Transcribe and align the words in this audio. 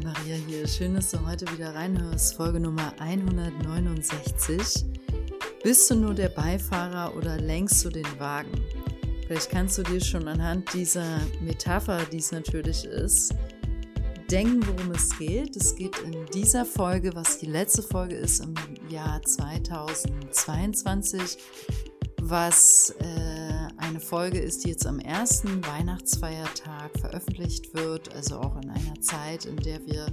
Maria 0.00 0.36
hier. 0.46 0.66
Schön, 0.68 0.94
dass 0.94 1.10
du 1.10 1.26
heute 1.26 1.50
wieder 1.52 1.74
reinhörst. 1.74 2.34
Folge 2.34 2.60
Nummer 2.60 2.92
169. 2.98 4.84
Bist 5.62 5.90
du 5.90 5.96
nur 5.96 6.14
der 6.14 6.28
Beifahrer 6.28 7.16
oder 7.16 7.38
lenkst 7.38 7.84
du 7.84 7.90
den 7.90 8.06
Wagen? 8.18 8.52
Vielleicht 9.26 9.50
kannst 9.50 9.76
du 9.78 9.82
dir 9.82 10.00
schon 10.00 10.28
anhand 10.28 10.72
dieser 10.72 11.20
Metapher, 11.40 12.04
die 12.12 12.18
es 12.18 12.30
natürlich 12.32 12.84
ist, 12.84 13.34
denken, 14.30 14.64
worum 14.66 14.92
es 14.92 15.18
geht. 15.18 15.56
Es 15.56 15.74
geht 15.74 15.98
in 15.98 16.26
dieser 16.32 16.64
Folge, 16.64 17.14
was 17.14 17.38
die 17.38 17.46
letzte 17.46 17.82
Folge 17.82 18.14
ist 18.14 18.38
im 18.40 18.54
Jahr 18.88 19.20
2022, 19.22 21.38
was 22.22 22.94
äh, 23.00 23.37
eine 23.88 24.00
Folge 24.00 24.38
ist, 24.38 24.64
die 24.64 24.68
jetzt 24.68 24.86
am 24.86 24.98
ersten 24.98 25.64
Weihnachtsfeiertag 25.66 26.90
veröffentlicht 26.98 27.74
wird, 27.74 28.14
also 28.14 28.36
auch 28.36 28.60
in 28.60 28.68
einer 28.68 29.00
Zeit, 29.00 29.46
in 29.46 29.56
der 29.56 29.84
wir 29.86 30.06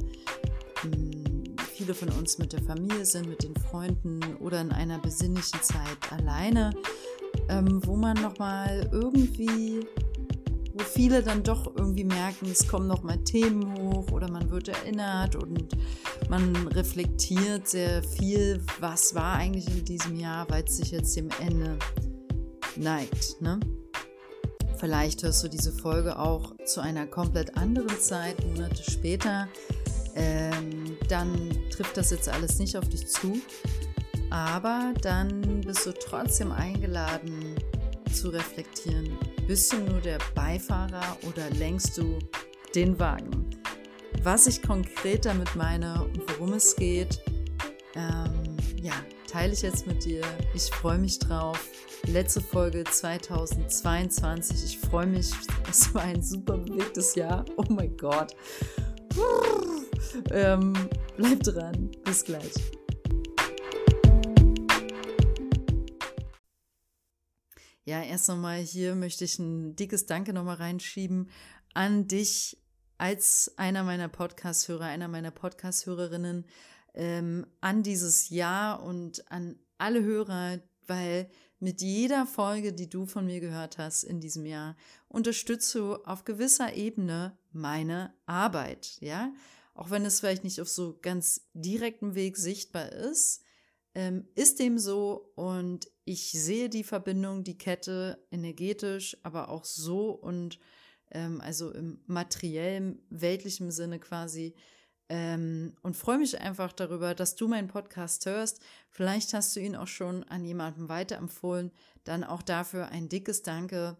mh, 0.83 0.91
hm, 0.91 1.43
viele 1.73 1.93
von 1.93 2.09
uns 2.09 2.37
mit 2.37 2.53
der 2.53 2.61
Familie 2.61 3.05
sind, 3.05 3.27
mit 3.27 3.43
den 3.43 3.55
Freunden 3.55 4.21
oder 4.39 4.61
in 4.61 4.71
einer 4.71 4.97
besinnlichen 4.99 5.61
Zeit 5.61 6.11
alleine, 6.11 6.71
ähm, 7.49 7.81
wo 7.85 7.97
man 7.97 8.15
nochmal 8.21 8.89
irgendwie 8.93 9.85
wo 10.77 10.83
viele 10.83 11.23
dann 11.23 11.41
doch 11.41 11.73
irgendwie 11.77 12.03
merken, 12.03 12.47
es 12.51 12.67
kommen 12.67 12.87
nochmal 12.87 13.17
Themen 13.19 13.77
hoch 13.77 14.11
oder 14.11 14.29
man 14.29 14.51
wird 14.51 14.67
erinnert 14.67 15.37
und 15.37 15.69
man 16.29 16.53
reflektiert 16.67 17.69
sehr 17.69 18.03
viel, 18.03 18.61
was 18.81 19.15
war 19.15 19.35
eigentlich 19.35 19.69
in 19.69 19.85
diesem 19.85 20.19
Jahr, 20.19 20.45
weil 20.49 20.65
es 20.65 20.75
sich 20.75 20.91
jetzt 20.91 21.15
dem 21.15 21.29
Ende 21.39 21.77
neigt. 22.77 23.41
Ne? 23.41 23.59
Vielleicht 24.77 25.23
hörst 25.23 25.43
du 25.43 25.47
diese 25.47 25.71
Folge 25.71 26.19
auch 26.19 26.53
zu 26.65 26.81
einer 26.81 27.07
komplett 27.07 27.57
anderen 27.57 27.99
Zeit, 27.99 28.43
Monate 28.45 28.83
später. 28.89 29.47
Ähm, 30.15 30.97
dann 31.09 31.49
trifft 31.69 31.97
das 31.97 32.11
jetzt 32.11 32.29
alles 32.29 32.59
nicht 32.59 32.77
auf 32.77 32.87
dich 32.87 33.07
zu. 33.07 33.39
Aber 34.29 34.93
dann 35.01 35.61
bist 35.61 35.85
du 35.85 35.93
trotzdem 35.93 36.51
eingeladen 36.51 37.55
zu 38.11 38.29
reflektieren. 38.29 39.17
Bist 39.47 39.71
du 39.71 39.77
nur 39.77 40.01
der 40.01 40.19
Beifahrer 40.33 41.17
oder 41.27 41.49
lenkst 41.51 41.97
du 41.97 42.19
den 42.73 42.97
Wagen? 42.99 43.49
Was 44.23 44.47
ich 44.47 44.61
konkret 44.61 45.25
damit 45.25 45.55
meine 45.55 46.03
und 46.03 46.21
worum 46.31 46.53
es 46.53 46.75
geht, 46.75 47.21
ähm, 47.95 48.57
ja, 48.81 48.93
teile 49.31 49.53
ich 49.53 49.61
jetzt 49.61 49.85
mit 49.85 50.03
dir. 50.03 50.21
Ich 50.53 50.63
freue 50.63 50.97
mich 50.97 51.19
drauf. 51.19 51.59
Letzte 52.07 52.39
Folge 52.39 52.83
2022. 52.83 54.63
Ich 54.63 54.77
freue 54.77 55.07
mich. 55.07 55.31
Es 55.69 55.93
war 55.93 56.03
ein 56.03 56.21
super 56.21 56.57
bewegtes 56.57 57.15
Jahr. 57.15 57.43
Oh 57.57 57.65
mein 57.69 57.97
Gott. 57.97 58.35
Ähm, 60.31 60.73
bleib 61.17 61.43
dran. 61.43 61.91
Bis 62.03 62.23
gleich. 62.23 62.53
Ja, 67.83 68.01
erst 68.01 68.29
nochmal 68.29 68.59
hier 68.59 68.95
möchte 68.95 69.25
ich 69.25 69.39
ein 69.39 69.75
dickes 69.75 70.05
Danke 70.05 70.31
nochmal 70.33 70.57
reinschieben 70.57 71.29
an 71.73 72.07
dich 72.07 72.57
als 72.97 73.53
einer 73.57 73.83
meiner 73.83 74.07
Podcast-Hörer, 74.07 74.85
einer 74.85 75.07
meiner 75.07 75.31
Podcast-Hörerinnen 75.31 76.45
ähm, 76.93 77.45
an 77.61 77.83
dieses 77.83 78.29
Jahr 78.29 78.81
und 78.81 79.29
an 79.31 79.59
alle 79.77 80.01
Hörer, 80.03 80.59
weil 80.87 81.29
mit 81.59 81.81
jeder 81.81 82.25
Folge, 82.25 82.73
die 82.73 82.89
du 82.89 83.05
von 83.05 83.25
mir 83.25 83.39
gehört 83.39 83.77
hast 83.77 84.03
in 84.03 84.19
diesem 84.19 84.45
Jahr, 84.45 84.75
unterstützt 85.07 85.73
du 85.75 85.95
auf 86.03 86.25
gewisser 86.25 86.73
Ebene 86.73 87.37
meine 87.51 88.13
Arbeit, 88.25 88.97
ja. 88.99 89.33
Auch 89.73 89.89
wenn 89.89 90.05
es 90.05 90.19
vielleicht 90.19 90.43
nicht 90.43 90.61
auf 90.61 90.69
so 90.69 90.97
ganz 91.01 91.47
direktem 91.53 92.15
Weg 92.15 92.37
sichtbar 92.37 92.91
ist, 92.91 93.41
ähm, 93.93 94.27
ist 94.35 94.59
dem 94.59 94.77
so 94.77 95.31
und 95.35 95.89
ich 96.05 96.31
sehe 96.31 96.69
die 96.69 96.83
Verbindung, 96.83 97.43
die 97.43 97.57
Kette 97.57 98.25
energetisch, 98.31 99.17
aber 99.23 99.49
auch 99.49 99.65
so 99.65 100.11
und 100.11 100.59
ähm, 101.11 101.41
also 101.41 101.71
im 101.71 101.99
materiellen, 102.05 103.01
weltlichen 103.09 103.71
Sinne 103.71 103.99
quasi 103.99 104.53
ähm, 105.09 105.75
und 105.81 105.95
freue 105.95 106.17
mich 106.17 106.39
einfach 106.39 106.73
darüber, 106.73 107.13
dass 107.13 107.35
du 107.35 107.47
meinen 107.47 107.67
Podcast 107.67 108.25
hörst. 108.25 108.61
Vielleicht 108.89 109.33
hast 109.33 109.55
du 109.55 109.59
ihn 109.59 109.75
auch 109.75 109.87
schon 109.87 110.23
an 110.23 110.43
jemanden 110.45 110.89
weiterempfohlen. 110.89 111.71
Dann 112.03 112.23
auch 112.23 112.41
dafür 112.41 112.89
ein 112.89 113.09
dickes 113.09 113.43
Danke. 113.43 113.97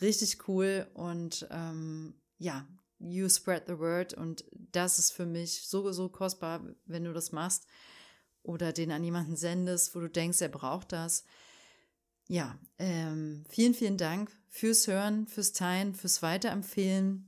Richtig 0.00 0.48
cool 0.48 0.88
und 0.94 1.46
ähm, 1.50 2.14
ja, 2.38 2.66
you 2.98 3.28
spread 3.28 3.64
the 3.66 3.78
word 3.78 4.14
und 4.14 4.44
das 4.50 4.98
ist 4.98 5.12
für 5.12 5.26
mich 5.26 5.66
so, 5.66 5.90
so 5.92 6.08
kostbar, 6.08 6.64
wenn 6.86 7.04
du 7.04 7.12
das 7.12 7.32
machst 7.32 7.66
oder 8.42 8.72
den 8.72 8.92
an 8.92 9.04
jemanden 9.04 9.36
sendest, 9.36 9.94
wo 9.94 10.00
du 10.00 10.08
denkst, 10.08 10.40
er 10.40 10.48
braucht 10.48 10.92
das. 10.92 11.24
Ja, 12.28 12.58
ähm, 12.78 13.44
vielen, 13.48 13.74
vielen 13.74 13.96
Dank 13.96 14.30
fürs 14.48 14.86
Hören, 14.86 15.26
fürs 15.26 15.52
Teilen, 15.52 15.94
fürs 15.94 16.22
Weiterempfehlen. 16.22 17.27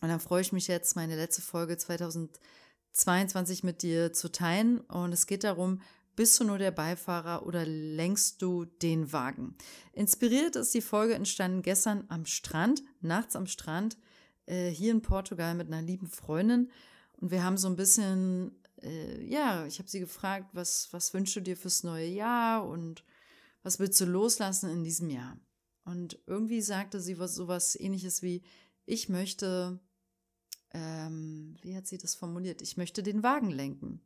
Und 0.00 0.08
dann 0.08 0.20
freue 0.20 0.42
ich 0.42 0.52
mich 0.52 0.68
jetzt, 0.68 0.96
meine 0.96 1.16
letzte 1.16 1.42
Folge 1.42 1.76
2022 1.76 3.64
mit 3.64 3.82
dir 3.82 4.12
zu 4.12 4.30
teilen. 4.30 4.80
Und 4.80 5.12
es 5.12 5.26
geht 5.26 5.44
darum, 5.44 5.80
bist 6.16 6.40
du 6.40 6.44
nur 6.44 6.58
der 6.58 6.70
Beifahrer 6.70 7.46
oder 7.46 7.66
lenkst 7.66 8.40
du 8.40 8.64
den 8.64 9.12
Wagen? 9.12 9.54
Inspiriert 9.92 10.56
ist 10.56 10.72
die 10.74 10.80
Folge 10.80 11.14
entstanden 11.14 11.62
gestern 11.62 12.04
am 12.08 12.24
Strand, 12.24 12.82
nachts 13.00 13.36
am 13.36 13.46
Strand, 13.46 13.98
äh, 14.46 14.70
hier 14.70 14.92
in 14.92 15.02
Portugal 15.02 15.54
mit 15.54 15.66
einer 15.66 15.82
lieben 15.82 16.08
Freundin. 16.08 16.70
Und 17.18 17.30
wir 17.30 17.44
haben 17.44 17.58
so 17.58 17.68
ein 17.68 17.76
bisschen, 17.76 18.52
äh, 18.82 19.22
ja, 19.24 19.66
ich 19.66 19.78
habe 19.78 19.90
sie 19.90 20.00
gefragt, 20.00 20.48
was, 20.52 20.88
was 20.92 21.12
wünschst 21.12 21.36
du 21.36 21.40
dir 21.40 21.56
fürs 21.56 21.82
neue 21.82 22.08
Jahr 22.08 22.66
und 22.66 23.04
was 23.62 23.78
willst 23.78 24.00
du 24.00 24.06
loslassen 24.06 24.70
in 24.70 24.84
diesem 24.84 25.10
Jahr? 25.10 25.38
Und 25.84 26.18
irgendwie 26.26 26.62
sagte 26.62 27.00
sie 27.00 27.18
was 27.18 27.34
sowas 27.34 27.78
ähnliches 27.78 28.22
wie, 28.22 28.42
ich 28.86 29.08
möchte 29.08 29.80
ähm, 30.76 31.56
wie 31.62 31.74
hat 31.74 31.86
sie 31.86 31.96
das 31.96 32.14
formuliert? 32.14 32.60
Ich 32.60 32.76
möchte 32.76 33.02
den 33.02 33.22
Wagen 33.22 33.50
lenken. 33.50 34.02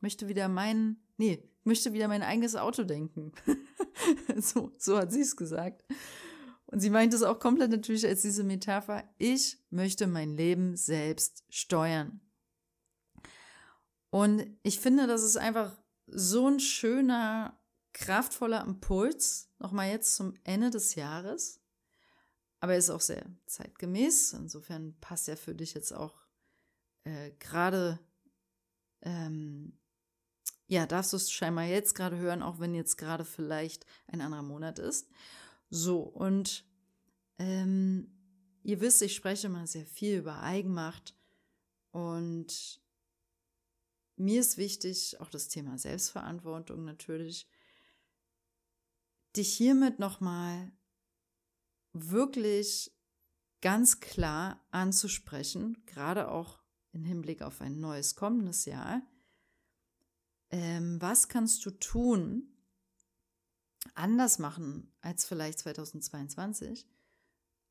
Möchte 0.00 0.28
wieder 0.28 0.48
mein, 0.48 0.96
nee, 1.18 1.46
möchte 1.62 1.92
wieder 1.92 2.08
mein 2.08 2.22
eigenes 2.22 2.56
Auto 2.56 2.84
denken. 2.84 3.32
so, 4.38 4.72
so 4.78 4.96
hat 4.96 5.12
sie 5.12 5.20
es 5.20 5.36
gesagt. 5.36 5.84
Und 6.66 6.80
sie 6.80 6.88
meint 6.88 7.12
es 7.12 7.22
auch 7.22 7.38
komplett 7.38 7.70
natürlich 7.70 8.06
als 8.06 8.22
diese 8.22 8.44
Metapher. 8.44 9.04
Ich 9.18 9.58
möchte 9.68 10.06
mein 10.06 10.34
Leben 10.34 10.74
selbst 10.76 11.44
steuern. 11.50 12.20
Und 14.08 14.46
ich 14.62 14.80
finde, 14.80 15.06
das 15.06 15.22
ist 15.22 15.36
einfach 15.36 15.76
so 16.06 16.48
ein 16.48 16.60
schöner, 16.60 17.60
kraftvoller 17.92 18.64
Impuls, 18.64 19.50
nochmal 19.58 19.90
jetzt 19.90 20.16
zum 20.16 20.34
Ende 20.44 20.70
des 20.70 20.94
Jahres, 20.94 21.60
aber 22.64 22.72
er 22.72 22.78
ist 22.78 22.88
auch 22.88 23.02
sehr 23.02 23.26
zeitgemäß. 23.44 24.32
Insofern 24.32 24.98
passt 24.98 25.28
er 25.28 25.36
für 25.36 25.54
dich 25.54 25.74
jetzt 25.74 25.92
auch 25.92 26.24
äh, 27.04 27.32
gerade, 27.38 28.00
ähm, 29.02 29.78
ja, 30.66 30.86
darfst 30.86 31.12
du 31.12 31.18
es 31.18 31.30
scheinbar 31.30 31.64
jetzt 31.64 31.94
gerade 31.94 32.16
hören, 32.16 32.42
auch 32.42 32.60
wenn 32.60 32.74
jetzt 32.74 32.96
gerade 32.96 33.26
vielleicht 33.26 33.84
ein 34.06 34.22
anderer 34.22 34.42
Monat 34.42 34.78
ist. 34.78 35.10
So, 35.68 36.00
und 36.00 36.64
ähm, 37.38 38.10
ihr 38.62 38.80
wisst, 38.80 39.02
ich 39.02 39.14
spreche 39.14 39.48
immer 39.48 39.66
sehr 39.66 39.84
viel 39.84 40.16
über 40.16 40.40
Eigenmacht 40.40 41.14
und 41.90 42.80
mir 44.16 44.40
ist 44.40 44.56
wichtig, 44.56 45.20
auch 45.20 45.28
das 45.28 45.48
Thema 45.48 45.76
Selbstverantwortung 45.76 46.82
natürlich, 46.82 47.46
dich 49.36 49.52
hiermit 49.52 49.98
nochmal 49.98 50.72
wirklich 51.94 52.92
ganz 53.62 54.00
klar 54.00 54.62
anzusprechen, 54.70 55.82
gerade 55.86 56.30
auch 56.30 56.58
im 56.92 57.04
Hinblick 57.04 57.42
auf 57.42 57.60
ein 57.60 57.80
neues 57.80 58.14
kommendes 58.14 58.66
Jahr. 58.66 59.00
Ähm, 60.50 61.00
was 61.00 61.28
kannst 61.28 61.64
du 61.64 61.70
tun, 61.70 62.54
anders 63.94 64.38
machen 64.38 64.92
als 65.00 65.24
vielleicht 65.24 65.60
2022, 65.60 66.86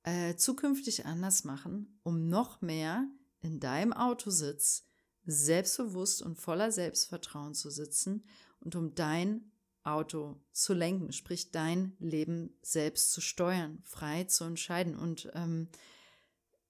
äh, 0.03 0.35
zukünftig 0.35 1.05
anders 1.05 1.43
machen, 1.43 1.99
um 2.03 2.27
noch 2.27 2.61
mehr 2.61 3.07
in 3.41 3.59
deinem 3.59 3.93
Autositz 3.93 4.85
selbstbewusst 5.25 6.21
und 6.21 6.35
voller 6.35 6.71
Selbstvertrauen 6.71 7.53
zu 7.53 7.69
sitzen 7.69 8.25
und 8.59 8.75
um 8.75 8.95
dein 8.95 9.52
Auto 9.83 10.39
zu 10.51 10.73
lenken, 10.73 11.11
sprich 11.11 11.51
dein 11.51 11.95
Leben 11.99 12.57
selbst 12.61 13.11
zu 13.11 13.21
steuern, 13.21 13.79
frei 13.83 14.23
zu 14.25 14.45
entscheiden. 14.45 14.95
Und 14.95 15.29
ähm, 15.33 15.67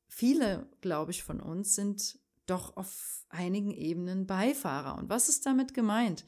viele, 0.07 0.67
glaube 0.81 1.11
ich, 1.11 1.23
von 1.23 1.39
uns 1.39 1.75
sind 1.75 2.19
doch 2.45 2.75
auf 2.75 3.25
einigen 3.29 3.71
Ebenen 3.71 4.27
Beifahrer. 4.27 4.97
Und 4.97 5.09
was 5.09 5.29
ist 5.29 5.45
damit 5.45 5.73
gemeint? 5.73 6.25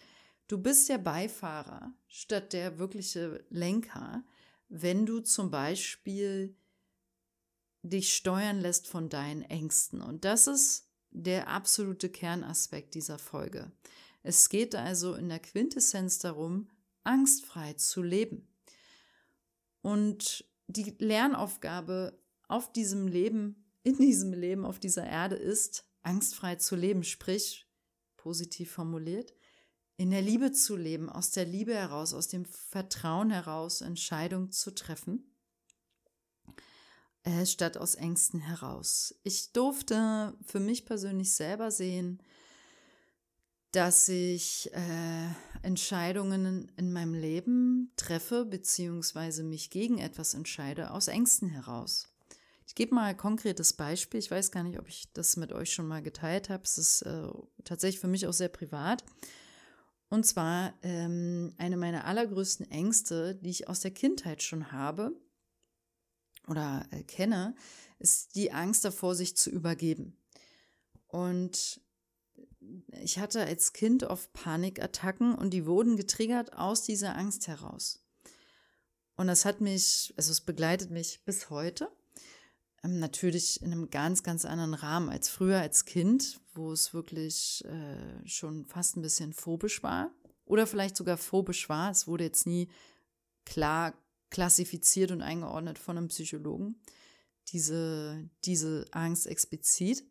Du 0.48 0.58
bist 0.60 0.90
der 0.90 1.00
Beifahrer 1.00 1.92
statt 2.08 2.54
der 2.54 2.78
wirkliche 2.78 3.44
Lenker, 3.50 4.24
wenn 4.70 5.06
du 5.06 5.20
zum 5.20 5.50
Beispiel 5.50 6.56
dich 7.82 8.16
steuern 8.16 8.60
lässt 8.60 8.88
von 8.88 9.10
deinen 9.10 9.42
Ängsten. 9.44 10.02
Und 10.02 10.26
das 10.26 10.48
ist 10.48 10.90
der 11.12 11.48
absolute 11.48 12.10
Kernaspekt 12.10 12.94
dieser 12.94 13.18
Folge. 13.18 13.72
Es 14.22 14.50
geht 14.50 14.76
also 14.76 15.16
in 15.16 15.30
der 15.30 15.40
Quintessenz 15.40 16.20
darum, 16.20 16.68
angstfrei 17.06 17.74
zu 17.74 18.02
leben. 18.02 18.48
Und 19.82 20.46
die 20.68 20.96
Lernaufgabe 21.00 22.20
auf 22.48 22.72
diesem 22.72 23.08
Leben, 23.08 23.66
in 23.84 23.98
diesem 23.98 24.34
Leben, 24.34 24.66
auf 24.66 24.80
dieser 24.80 25.06
Erde 25.06 25.36
ist, 25.36 25.86
angstfrei 26.02 26.56
zu 26.56 26.76
leben, 26.76 27.04
sprich, 27.04 27.68
positiv 28.18 28.72
formuliert, 28.72 29.34
in 29.98 30.12
der 30.12 30.22
Liebe 30.22 30.52
zu 30.52 30.76
leben, 30.76 31.10
aus 31.10 31.32
der 31.32 31.46
Liebe 31.46 31.74
heraus, 31.74 32.14
aus 32.14 32.28
dem 32.28 32.46
Vertrauen 32.46 33.30
heraus 33.30 33.82
Entscheidungen 33.82 34.52
zu 34.52 34.74
treffen, 34.74 35.36
äh, 37.24 37.46
statt 37.46 37.78
aus 37.78 37.96
Ängsten 37.96 38.40
heraus. 38.40 39.16
Ich 39.24 39.54
durfte 39.54 40.38
für 40.44 40.60
mich 40.60 40.86
persönlich 40.86 41.34
selber 41.34 41.72
sehen, 41.72 42.22
dass 43.76 44.08
ich 44.08 44.74
äh, 44.74 45.28
Entscheidungen 45.62 46.72
in 46.78 46.94
meinem 46.94 47.14
Leben 47.14 47.92
treffe, 47.98 48.46
beziehungsweise 48.46 49.44
mich 49.44 49.70
gegen 49.70 49.98
etwas 49.98 50.34
entscheide, 50.34 50.92
aus 50.92 51.10
Ängsten 51.10 51.50
heraus. 51.50 52.08
Ich 52.68 52.74
gebe 52.74 52.96
mal 52.96 53.08
ein 53.08 53.18
konkretes 53.18 53.74
Beispiel. 53.74 54.20
Ich 54.20 54.32
weiß 54.32 54.52
gar 54.52 54.64
nicht, 54.64 54.80
ob 54.80 54.88
ich 54.88 55.12
das 55.12 55.36
mit 55.36 55.52
euch 55.52 55.74
schon 55.74 55.88
mal 55.88 56.02
geteilt 56.02 56.50
habe. 56.50 56.64
Es 56.64 56.78
ist 56.78 57.02
äh, 57.02 57.28
tatsächlich 57.66 58.00
für 58.00 58.08
mich 58.08 58.26
auch 58.28 58.34
sehr 58.34 58.48
privat. 58.48 59.04
Und 60.08 60.26
zwar 60.26 60.74
ähm, 60.82 61.54
eine 61.58 61.76
meiner 61.76 62.06
allergrößten 62.06 62.72
Ängste, 62.72 63.36
die 63.36 63.50
ich 63.50 63.68
aus 63.68 63.82
der 63.82 63.92
Kindheit 63.92 64.42
schon 64.42 64.72
habe 64.72 65.12
oder 66.48 66.88
äh, 66.92 67.04
kenne, 67.04 67.56
ist 68.00 68.36
die 68.36 68.54
Angst 68.54 68.86
davor, 68.86 69.16
sich 69.16 69.36
zu 69.36 69.50
übergeben. 69.50 70.18
Und 71.08 71.82
ich 73.02 73.20
hatte 73.20 73.46
als 73.46 73.74
Kind 73.74 74.04
oft 74.04 74.32
Panikattacken 74.34 75.36
und 75.36 75.52
die 75.52 75.66
wurden 75.66 75.98
getriggert 75.98 76.54
aus 76.54 76.84
dieser 76.84 77.16
Angst 77.16 77.48
heraus. 77.48 78.04
Und 79.16 79.28
das 79.28 79.46
hat 79.46 79.62
mich, 79.62 80.14
also 80.18 80.32
es 80.32 80.42
begleitet 80.42 80.92
mich 80.92 81.24
bis 81.26 81.50
heute. 81.50 81.90
Ähm, 82.84 83.00
natürlich 83.00 83.62
in 83.62 83.72
einem 83.72 83.90
ganz, 83.90 84.24
ganz 84.24 84.46
anderen 84.46 84.74
Rahmen 84.74 85.10
als 85.10 85.30
früher 85.30 85.60
als 85.60 85.86
Kind, 85.86 86.40
wo 86.54 86.72
es 86.72 86.94
wirklich 86.94 87.64
äh, 87.66 88.28
schon 88.28 88.66
fast 88.66 88.98
ein 88.98 89.02
bisschen 89.02 89.34
phobisch 89.34 89.84
war. 89.84 90.12
Oder 90.46 90.68
vielleicht 90.68 90.96
sogar 90.96 91.18
phobisch 91.18 91.70
war. 91.70 91.92
Es 91.92 92.08
wurde 92.08 92.26
jetzt 92.26 92.46
nie 92.46 92.70
klar 93.46 93.94
klassifiziert 94.30 95.12
und 95.12 95.22
eingeordnet 95.22 95.80
von 95.80 95.98
einem 95.98 96.10
Psychologen. 96.10 96.76
Diese, 97.50 98.30
diese 98.44 98.86
Angst 98.92 99.28
explizit. 99.28 100.04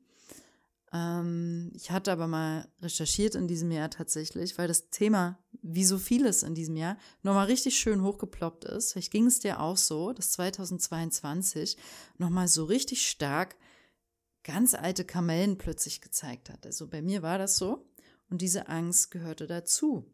Ähm, 0.95 1.73
ich 1.75 1.91
hatte 1.91 2.13
aber 2.13 2.29
mal 2.29 2.69
recherchiert 2.81 3.35
in 3.35 3.49
diesem 3.49 3.73
Jahr 3.73 3.91
tatsächlich, 3.91 4.57
weil 4.57 4.69
das 4.69 4.91
Thema, 4.91 5.39
wie 5.61 5.85
so 5.85 5.99
vieles 5.99 6.45
in 6.45 6.55
diesem 6.55 6.77
Jahr, 6.77 6.97
nochmal 7.23 7.47
richtig 7.47 7.77
schön 7.77 8.03
hochgeploppt 8.03 8.65
ist. 8.65 8.93
Vielleicht 8.93 9.11
ging 9.11 9.27
es 9.27 9.41
dir 9.41 9.61
auch 9.61 9.77
so, 9.77 10.13
dass 10.13 10.31
2022 10.33 11.77
nochmal 12.17 12.47
so 12.47 12.65
richtig 12.65 13.09
stark 13.09 13.57
ganz 14.45 14.75
alte 14.75 15.05
Kamellen 15.05 15.59
plötzlich 15.59 16.01
gezeigt 16.01 16.49
hat. 16.49 16.65
Also 16.65 16.87
bei 16.87 17.03
mir 17.03 17.23
war 17.23 17.39
das 17.39 17.57
so 17.57 17.91
und 18.31 18.41
diese 18.41 18.69
Angst 18.69 19.11
gehörte 19.11 19.49
dazu. 19.49 20.05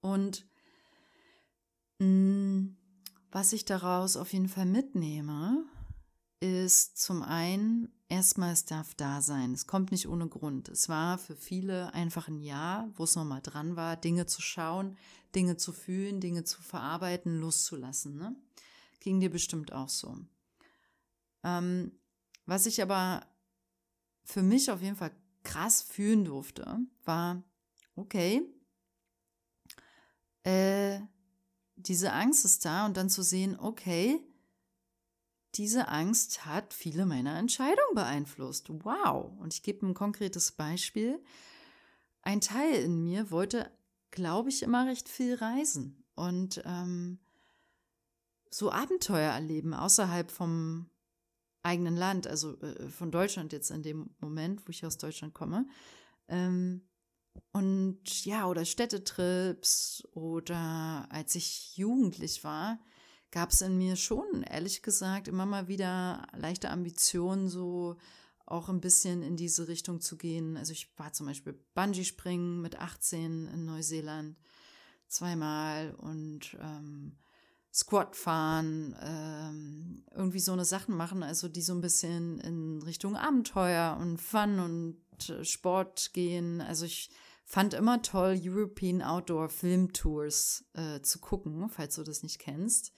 Und 0.00 0.46
mh, 1.98 2.06
mm, 2.06 2.76
was 3.32 3.52
ich 3.52 3.66
daraus 3.66 4.16
auf 4.16 4.32
jeden 4.32 4.48
Fall 4.48 4.64
mitnehme, 4.64 5.66
ist 6.40 6.96
zum 6.96 7.22
einen 7.22 7.95
erstmal, 8.08 8.52
es 8.52 8.64
darf 8.64 8.94
da 8.94 9.20
sein. 9.20 9.52
Es 9.52 9.66
kommt 9.66 9.90
nicht 9.90 10.08
ohne 10.08 10.28
Grund. 10.28 10.68
Es 10.68 10.88
war 10.88 11.18
für 11.18 11.36
viele 11.36 11.92
einfach 11.94 12.28
ein 12.28 12.40
Jahr, 12.40 12.90
wo 12.94 13.04
es 13.04 13.14
nochmal 13.14 13.42
dran 13.42 13.76
war, 13.76 13.96
Dinge 13.96 14.26
zu 14.26 14.42
schauen, 14.42 14.96
Dinge 15.34 15.56
zu 15.56 15.72
fühlen, 15.72 16.20
Dinge 16.20 16.44
zu 16.44 16.62
verarbeiten, 16.62 17.38
loszulassen. 17.38 18.16
Ne? 18.16 18.34
Ging 19.00 19.20
dir 19.20 19.30
bestimmt 19.30 19.72
auch 19.72 19.88
so. 19.88 20.16
Ähm, 21.42 21.92
was 22.46 22.66
ich 22.66 22.80
aber 22.82 23.26
für 24.24 24.42
mich 24.42 24.70
auf 24.70 24.82
jeden 24.82 24.96
Fall 24.96 25.12
krass 25.42 25.82
fühlen 25.82 26.24
durfte, 26.24 26.78
war, 27.04 27.42
okay, 27.94 28.42
äh, 30.42 31.00
diese 31.76 32.12
Angst 32.12 32.44
ist 32.44 32.64
da 32.64 32.86
und 32.86 32.96
dann 32.96 33.10
zu 33.10 33.22
sehen, 33.22 33.58
okay, 33.58 34.20
diese 35.58 35.88
Angst 35.88 36.44
hat 36.44 36.74
viele 36.74 37.06
meiner 37.06 37.38
Entscheidungen 37.38 37.94
beeinflusst. 37.94 38.68
Wow. 38.68 39.32
Und 39.38 39.54
ich 39.54 39.62
gebe 39.62 39.86
ein 39.86 39.94
konkretes 39.94 40.52
Beispiel. 40.52 41.22
Ein 42.22 42.40
Teil 42.40 42.82
in 42.82 43.02
mir 43.02 43.30
wollte, 43.30 43.70
glaube 44.10 44.48
ich, 44.48 44.62
immer 44.62 44.86
recht 44.86 45.08
viel 45.08 45.34
reisen 45.34 46.04
und 46.14 46.62
ähm, 46.64 47.18
so 48.50 48.70
Abenteuer 48.70 49.32
erleben 49.32 49.74
außerhalb 49.74 50.30
vom 50.30 50.90
eigenen 51.62 51.96
Land, 51.96 52.26
also 52.26 52.58
äh, 52.60 52.88
von 52.88 53.10
Deutschland 53.10 53.52
jetzt 53.52 53.70
in 53.70 53.82
dem 53.82 54.10
Moment, 54.20 54.66
wo 54.66 54.70
ich 54.70 54.84
aus 54.86 54.98
Deutschland 54.98 55.34
komme. 55.34 55.66
Ähm, 56.28 56.88
und 57.52 58.24
ja, 58.24 58.46
oder 58.46 58.64
Städtetrips 58.64 60.04
oder 60.12 61.06
als 61.10 61.34
ich 61.34 61.76
jugendlich 61.76 62.44
war, 62.44 62.78
gab 63.36 63.50
es 63.50 63.60
in 63.60 63.76
mir 63.76 63.96
schon, 63.96 64.44
ehrlich 64.44 64.80
gesagt, 64.80 65.28
immer 65.28 65.44
mal 65.44 65.68
wieder 65.68 66.26
leichte 66.32 66.70
Ambitionen, 66.70 67.50
so 67.50 67.98
auch 68.46 68.70
ein 68.70 68.80
bisschen 68.80 69.22
in 69.22 69.36
diese 69.36 69.68
Richtung 69.68 70.00
zu 70.00 70.16
gehen. 70.16 70.56
Also 70.56 70.72
ich 70.72 70.90
war 70.96 71.12
zum 71.12 71.26
Beispiel 71.26 71.52
Bungee-Springen 71.74 72.62
mit 72.62 72.80
18 72.80 73.48
in 73.48 73.66
Neuseeland 73.66 74.38
zweimal 75.06 75.94
und 75.96 76.56
ähm, 76.62 77.18
Squat 77.74 78.16
fahren, 78.16 78.96
ähm, 79.02 80.06
irgendwie 80.12 80.40
so 80.40 80.52
eine 80.52 80.64
Sachen 80.64 80.96
machen, 80.96 81.22
also 81.22 81.46
die 81.46 81.60
so 81.60 81.74
ein 81.74 81.82
bisschen 81.82 82.40
in 82.40 82.80
Richtung 82.84 83.16
Abenteuer 83.16 83.98
und 84.00 84.16
Fun 84.16 84.60
und 84.60 85.28
äh, 85.28 85.44
Sport 85.44 86.14
gehen. 86.14 86.62
Also 86.62 86.86
ich 86.86 87.10
fand 87.44 87.74
immer 87.74 88.00
toll, 88.00 88.40
European 88.42 89.02
Outdoor 89.02 89.50
Film 89.50 89.92
Tours 89.92 90.64
äh, 90.72 91.02
zu 91.02 91.18
gucken, 91.18 91.68
falls 91.68 91.96
du 91.96 92.02
das 92.02 92.22
nicht 92.22 92.38
kennst. 92.38 92.94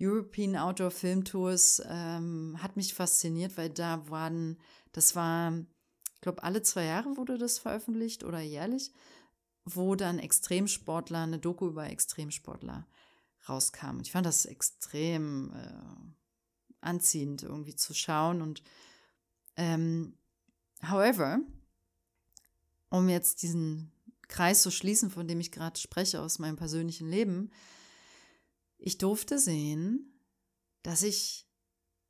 European 0.00 0.56
Outdoor 0.56 0.90
Film 0.90 1.24
Tours 1.24 1.82
ähm, 1.88 2.56
hat 2.62 2.76
mich 2.76 2.94
fasziniert, 2.94 3.56
weil 3.56 3.70
da 3.70 4.08
waren, 4.10 4.58
das 4.92 5.16
war, 5.16 5.52
ich 6.14 6.20
glaube, 6.20 6.42
alle 6.42 6.62
zwei 6.62 6.84
Jahre 6.84 7.16
wurde 7.16 7.38
das 7.38 7.58
veröffentlicht 7.58 8.22
oder 8.22 8.40
jährlich, 8.40 8.92
wo 9.64 9.94
dann 9.94 10.18
Extremsportler, 10.18 11.22
eine 11.22 11.38
Doku 11.38 11.66
über 11.66 11.88
Extremsportler 11.88 12.86
rauskam. 13.48 14.00
Ich 14.00 14.12
fand 14.12 14.26
das 14.26 14.44
extrem 14.44 15.52
äh, 15.54 16.16
anziehend 16.80 17.42
irgendwie 17.42 17.74
zu 17.74 17.94
schauen 17.94 18.42
und 18.42 18.62
ähm, 19.56 20.18
however, 20.88 21.40
um 22.90 23.08
jetzt 23.08 23.42
diesen 23.42 23.92
Kreis 24.28 24.62
zu 24.62 24.70
schließen, 24.70 25.10
von 25.10 25.26
dem 25.26 25.40
ich 25.40 25.52
gerade 25.52 25.78
spreche 25.80 26.20
aus 26.20 26.38
meinem 26.38 26.56
persönlichen 26.56 27.08
Leben, 27.08 27.50
ich 28.78 28.98
durfte 28.98 29.38
sehen, 29.38 30.20
dass 30.82 31.02
ich 31.02 31.46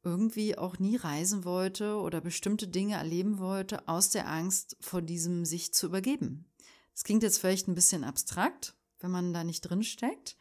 irgendwie 0.02 0.56
auch 0.56 0.78
nie 0.78 0.96
reisen 0.96 1.44
wollte 1.44 1.96
oder 1.96 2.20
bestimmte 2.20 2.68
Dinge 2.68 2.94
erleben 2.94 3.38
wollte 3.38 3.88
aus 3.88 4.10
der 4.10 4.28
Angst 4.28 4.76
vor 4.80 5.02
diesem 5.02 5.44
sich 5.44 5.74
zu 5.74 5.86
übergeben. 5.86 6.46
Das 6.92 7.02
klingt 7.04 7.22
jetzt 7.22 7.38
vielleicht 7.38 7.68
ein 7.68 7.74
bisschen 7.74 8.04
abstrakt, 8.04 8.74
wenn 9.00 9.10
man 9.10 9.32
da 9.32 9.42
nicht 9.42 9.62
drin 9.62 9.82
steckt, 9.82 10.36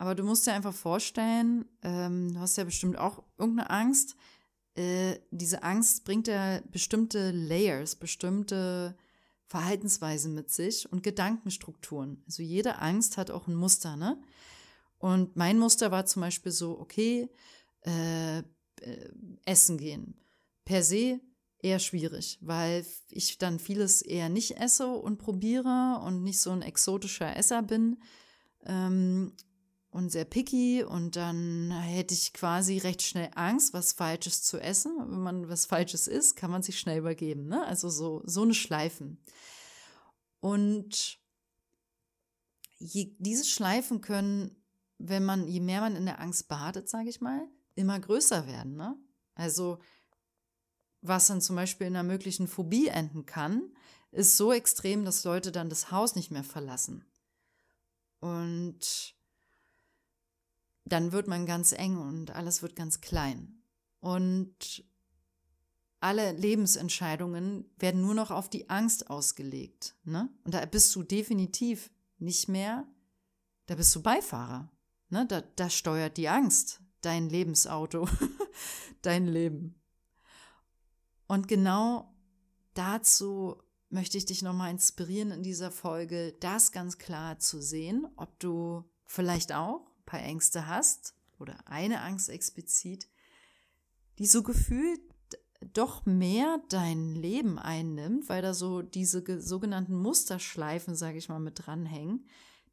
aber 0.00 0.14
du 0.14 0.22
musst 0.22 0.46
dir 0.46 0.54
einfach 0.54 0.72
vorstellen, 0.72 1.66
ähm, 1.82 2.32
du 2.32 2.40
hast 2.40 2.56
ja 2.56 2.64
bestimmt 2.64 2.96
auch 2.96 3.22
irgendeine 3.36 3.68
Angst. 3.68 4.16
Äh, 4.74 5.18
diese 5.30 5.62
Angst 5.62 6.04
bringt 6.04 6.26
ja 6.26 6.60
bestimmte 6.70 7.32
Layers, 7.32 7.96
bestimmte 7.96 8.96
Verhaltensweisen 9.44 10.32
mit 10.32 10.50
sich 10.50 10.90
und 10.90 11.02
Gedankenstrukturen. 11.02 12.22
Also 12.24 12.42
jede 12.42 12.78
Angst 12.78 13.18
hat 13.18 13.30
auch 13.30 13.46
ein 13.46 13.54
Muster, 13.54 13.96
ne? 13.96 14.18
Und 15.00 15.34
mein 15.34 15.58
Muster 15.58 15.90
war 15.90 16.04
zum 16.04 16.20
Beispiel 16.20 16.52
so, 16.52 16.78
okay, 16.78 17.28
äh, 17.86 18.38
äh, 18.38 18.44
essen 19.46 19.78
gehen. 19.78 20.14
Per 20.64 20.82
se 20.82 21.20
eher 21.58 21.78
schwierig, 21.78 22.38
weil 22.42 22.84
ich 23.08 23.38
dann 23.38 23.58
vieles 23.58 24.02
eher 24.02 24.28
nicht 24.28 24.58
esse 24.58 24.88
und 24.88 25.18
probiere 25.18 26.00
und 26.04 26.22
nicht 26.22 26.40
so 26.40 26.50
ein 26.50 26.62
exotischer 26.62 27.34
Esser 27.34 27.62
bin 27.62 27.98
ähm, 28.64 29.32
und 29.90 30.10
sehr 30.10 30.26
picky 30.26 30.84
und 30.84 31.16
dann 31.16 31.70
hätte 31.70 32.14
ich 32.14 32.34
quasi 32.34 32.78
recht 32.78 33.02
schnell 33.02 33.30
Angst, 33.34 33.72
was 33.72 33.92
Falsches 33.92 34.42
zu 34.42 34.58
essen. 34.58 34.96
Wenn 34.98 35.20
man 35.20 35.48
was 35.48 35.66
Falsches 35.66 36.06
isst, 36.08 36.36
kann 36.36 36.50
man 36.50 36.62
sich 36.62 36.78
schnell 36.78 36.98
übergeben. 36.98 37.46
Ne? 37.46 37.64
Also 37.66 37.88
so, 37.88 38.22
so 38.24 38.42
eine 38.42 38.54
Schleifen. 38.54 39.18
Und 40.40 41.18
je, 42.78 43.14
diese 43.18 43.44
Schleifen 43.44 44.00
können 44.00 44.59
wenn 45.00 45.24
man, 45.24 45.48
je 45.48 45.60
mehr 45.60 45.80
man 45.80 45.96
in 45.96 46.06
der 46.06 46.20
Angst 46.20 46.48
badet, 46.48 46.88
sage 46.88 47.08
ich 47.08 47.20
mal, 47.20 47.48
immer 47.74 47.98
größer 47.98 48.46
werden. 48.46 48.76
Ne? 48.76 48.96
Also 49.34 49.78
was 51.02 51.26
dann 51.28 51.40
zum 51.40 51.56
Beispiel 51.56 51.86
in 51.86 51.96
einer 51.96 52.06
möglichen 52.06 52.46
Phobie 52.46 52.88
enden 52.88 53.24
kann, 53.24 53.72
ist 54.12 54.36
so 54.36 54.52
extrem, 54.52 55.04
dass 55.04 55.24
Leute 55.24 55.52
dann 55.52 55.70
das 55.70 55.90
Haus 55.90 56.14
nicht 56.14 56.30
mehr 56.30 56.44
verlassen. 56.44 57.04
Und 58.20 59.14
dann 60.84 61.12
wird 61.12 61.26
man 61.26 61.46
ganz 61.46 61.72
eng 61.72 61.96
und 61.96 62.32
alles 62.32 62.60
wird 62.60 62.76
ganz 62.76 63.00
klein. 63.00 63.62
Und 64.00 64.84
alle 66.00 66.32
Lebensentscheidungen 66.32 67.70
werden 67.78 68.00
nur 68.00 68.14
noch 68.14 68.30
auf 68.30 68.50
die 68.50 68.68
Angst 68.68 69.08
ausgelegt. 69.08 69.94
Ne? 70.04 70.28
Und 70.44 70.54
da 70.54 70.64
bist 70.66 70.94
du 70.94 71.02
definitiv 71.02 71.90
nicht 72.18 72.48
mehr, 72.48 72.86
da 73.66 73.74
bist 73.74 73.94
du 73.94 74.02
Beifahrer. 74.02 74.70
Ne? 75.10 75.26
Da, 75.26 75.42
da 75.56 75.68
steuert 75.68 76.16
die 76.16 76.28
Angst 76.28 76.80
dein 77.02 77.28
Lebensauto, 77.28 78.08
dein 79.02 79.26
Leben. 79.26 79.74
Und 81.26 81.48
genau 81.48 82.12
dazu 82.74 83.62
möchte 83.88 84.18
ich 84.18 84.26
dich 84.26 84.42
nochmal 84.42 84.70
inspirieren 84.70 85.30
in 85.30 85.42
dieser 85.42 85.70
Folge, 85.70 86.34
das 86.40 86.72
ganz 86.72 86.98
klar 86.98 87.38
zu 87.38 87.60
sehen, 87.60 88.06
ob 88.16 88.38
du 88.38 88.84
vielleicht 89.06 89.52
auch 89.52 89.86
ein 89.86 90.04
paar 90.06 90.20
Ängste 90.20 90.66
hast 90.66 91.14
oder 91.38 91.56
eine 91.66 92.02
Angst 92.02 92.28
explizit, 92.28 93.08
die 94.18 94.26
so 94.26 94.42
gefühlt 94.42 95.00
doch 95.72 96.06
mehr 96.06 96.62
dein 96.68 97.14
Leben 97.14 97.58
einnimmt, 97.58 98.28
weil 98.28 98.42
da 98.42 98.54
so 98.54 98.82
diese 98.82 99.40
sogenannten 99.40 99.94
Musterschleifen, 99.94 100.94
sage 100.94 101.18
ich 101.18 101.28
mal, 101.28 101.40
mit 101.40 101.66
dranhängen, 101.66 102.26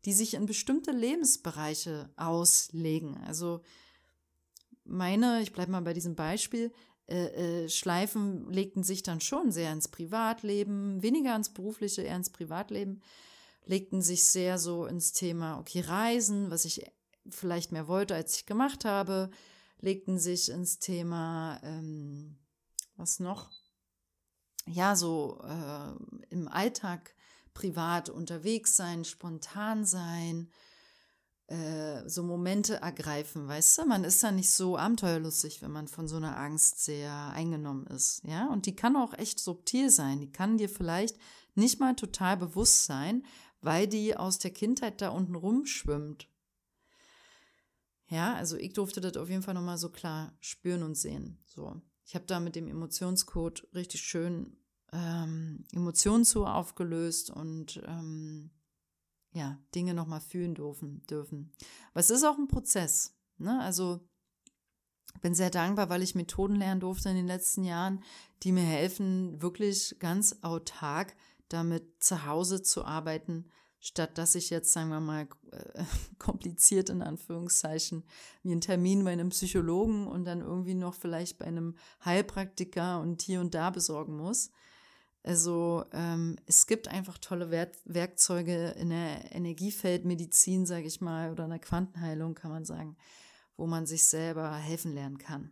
die 0.06 0.14
sich 0.14 0.34
in 0.34 0.46
bestimmte 0.46 0.92
Lebensbereiche 0.92 2.10
auslegen. 2.16 3.18
Also 3.26 3.62
meine, 4.84 5.42
ich 5.42 5.54
bleibe 5.54 5.72
mal 5.72 5.82
bei 5.82 5.94
diesem 5.94 6.16
Beispiel, 6.16 6.72
äh, 7.08 7.64
äh, 7.64 7.70
Schleifen 7.70 8.52
legten 8.52 8.84
sich 8.84 9.02
dann 9.02 9.22
schon 9.22 9.52
sehr 9.52 9.72
ins 9.72 9.88
Privatleben, 9.88 11.02
weniger 11.02 11.36
ins 11.36 11.54
berufliche, 11.54 12.02
eher 12.02 12.18
ins 12.18 12.32
Privatleben, 12.32 13.02
legten 13.66 14.02
sich 14.02 14.26
sehr 14.26 14.58
so 14.58 14.86
ins 14.86 15.14
Thema, 15.14 15.60
okay, 15.60 15.82
Reisen, 15.82 16.52
was 16.52 16.66
ich 16.66 16.86
vielleicht 17.30 17.72
mehr 17.72 17.88
wollte, 17.88 18.16
als 18.16 18.36
ich 18.36 18.46
gemacht 18.46 18.86
habe, 18.86 19.30
legten 19.80 20.18
sich 20.18 20.50
ins 20.50 20.80
Thema, 20.80 21.60
ähm, 21.64 22.38
was 22.96 23.20
noch? 23.20 23.52
Ja, 24.66 24.96
so 24.96 25.42
äh, 25.46 26.26
im 26.30 26.50
Alltag 26.50 27.16
privat 27.58 28.10
unterwegs 28.10 28.76
sein, 28.76 29.04
spontan 29.04 29.84
sein, 29.84 30.52
äh, 31.48 32.08
so 32.08 32.22
Momente 32.22 32.76
ergreifen, 32.76 33.48
weißt 33.48 33.80
du? 33.80 33.86
Man 33.86 34.04
ist 34.04 34.24
da 34.24 34.32
nicht 34.32 34.52
so 34.52 34.78
abenteuerlustig, 34.78 35.64
wenn 35.64 35.72
man 35.72 35.88
von 35.88 36.08
so 36.08 36.18
einer 36.18 36.38
Angst 36.38 36.84
sehr 36.84 37.32
eingenommen 37.32 37.88
ist, 37.88 38.22
ja? 38.24 38.48
Und 38.48 38.68
die 38.68 38.76
kann 38.76 38.96
auch 38.96 39.16
echt 39.16 39.40
subtil 39.40 39.90
sein. 39.90 40.20
Die 40.20 40.32
kann 40.32 40.60
dir 40.60 40.70
vielleicht 40.70 41.18
nicht 41.56 41.80
mal 41.80 41.96
total 41.96 42.38
bewusst 42.38 42.86
sein, 42.86 43.26
weil 43.60 43.88
die 43.88 44.16
aus 44.16 44.38
der 44.38 44.52
Kindheit 44.52 45.02
da 45.02 45.10
unten 45.10 45.34
rumschwimmt. 45.34 46.30
Ja, 48.08 48.36
also 48.36 48.56
ich 48.56 48.74
durfte 48.74 49.02
das 49.02 49.18
auf 49.18 49.30
jeden 49.30 49.42
Fall 49.42 49.56
nochmal 49.56 49.80
so 49.80 49.90
klar 49.90 50.38
spüren 50.42 50.84
und 50.84 50.94
sehen. 50.94 51.40
So. 51.48 51.82
Ich 52.06 52.14
habe 52.14 52.26
da 52.26 52.40
mit 52.40 52.56
dem 52.56 52.68
Emotionscode 52.68 53.68
richtig 53.74 54.02
schön 54.02 54.56
ähm, 54.94 55.66
Emotionen 55.74 56.26
zu 56.26 56.46
aufgelöst 56.46 57.30
und 57.30 57.82
ähm, 57.86 58.52
ja, 59.32 59.60
Dinge 59.76 59.94
nochmal 59.94 60.22
fühlen 60.22 60.56
dürfen, 60.56 61.04
dürfen. 61.08 61.52
Aber 61.92 62.00
es 62.00 62.10
ist 62.10 62.24
auch 62.24 62.38
ein 62.38 62.48
Prozess. 62.48 63.16
Ne? 63.38 63.60
Also 63.62 64.02
bin 65.22 65.34
sehr 65.34 65.50
dankbar, 65.50 65.90
weil 65.90 66.04
ich 66.04 66.16
Methoden 66.16 66.56
lernen 66.56 66.82
durfte 66.82 67.10
in 67.10 67.16
den 67.16 67.28
letzten 67.28 67.64
Jahren, 67.64 68.04
die 68.44 68.52
mir 68.52 68.64
helfen, 68.64 69.42
wirklich 69.42 69.96
ganz 70.00 70.38
autark 70.42 71.16
damit 71.50 72.04
zu 72.04 72.26
Hause 72.26 72.62
zu 72.62 72.84
arbeiten, 72.86 73.50
statt 73.80 74.18
dass 74.18 74.36
ich 74.36 74.50
jetzt, 74.50 74.74
sagen 74.74 74.90
wir 74.90 75.00
mal, 75.00 75.28
äh, 75.52 75.84
kompliziert 76.20 76.90
in 76.90 77.02
Anführungszeichen, 77.02 78.04
mir 78.44 78.52
einen 78.52 78.62
Termin 78.62 79.04
bei 79.04 79.12
einem 79.12 79.30
Psychologen 79.30 80.08
und 80.08 80.26
dann 80.26 80.42
irgendwie 80.42 80.74
noch 80.74 80.94
vielleicht 80.94 81.38
bei 81.38 81.46
einem 81.46 81.78
Heilpraktiker 82.04 83.00
und 83.00 83.22
hier 83.22 83.40
und 83.40 83.54
da 83.54 83.70
besorgen 83.70 84.18
muss. 84.18 84.52
Also 85.28 85.84
ähm, 85.92 86.38
es 86.46 86.68
gibt 86.68 86.88
einfach 86.88 87.18
tolle 87.18 87.52
Werk 87.52 87.74
Werkzeuge 87.84 88.70
in 88.80 88.92
der 88.92 89.36
Energiefeldmedizin, 89.36 90.66
sage 90.66 90.88
ich 90.88 91.02
mal, 91.02 91.34
oder 91.34 91.44
in 91.44 91.50
der 91.50 91.60
Quantenheilung, 91.60 92.34
kann 92.34 92.50
man 92.50 92.64
sagen, 92.64 92.96
wo 93.58 93.68
man 93.68 93.86
sich 93.86 94.06
selber 94.06 94.56
helfen 94.56 94.94
lernen 94.94 95.18
kann. 95.18 95.52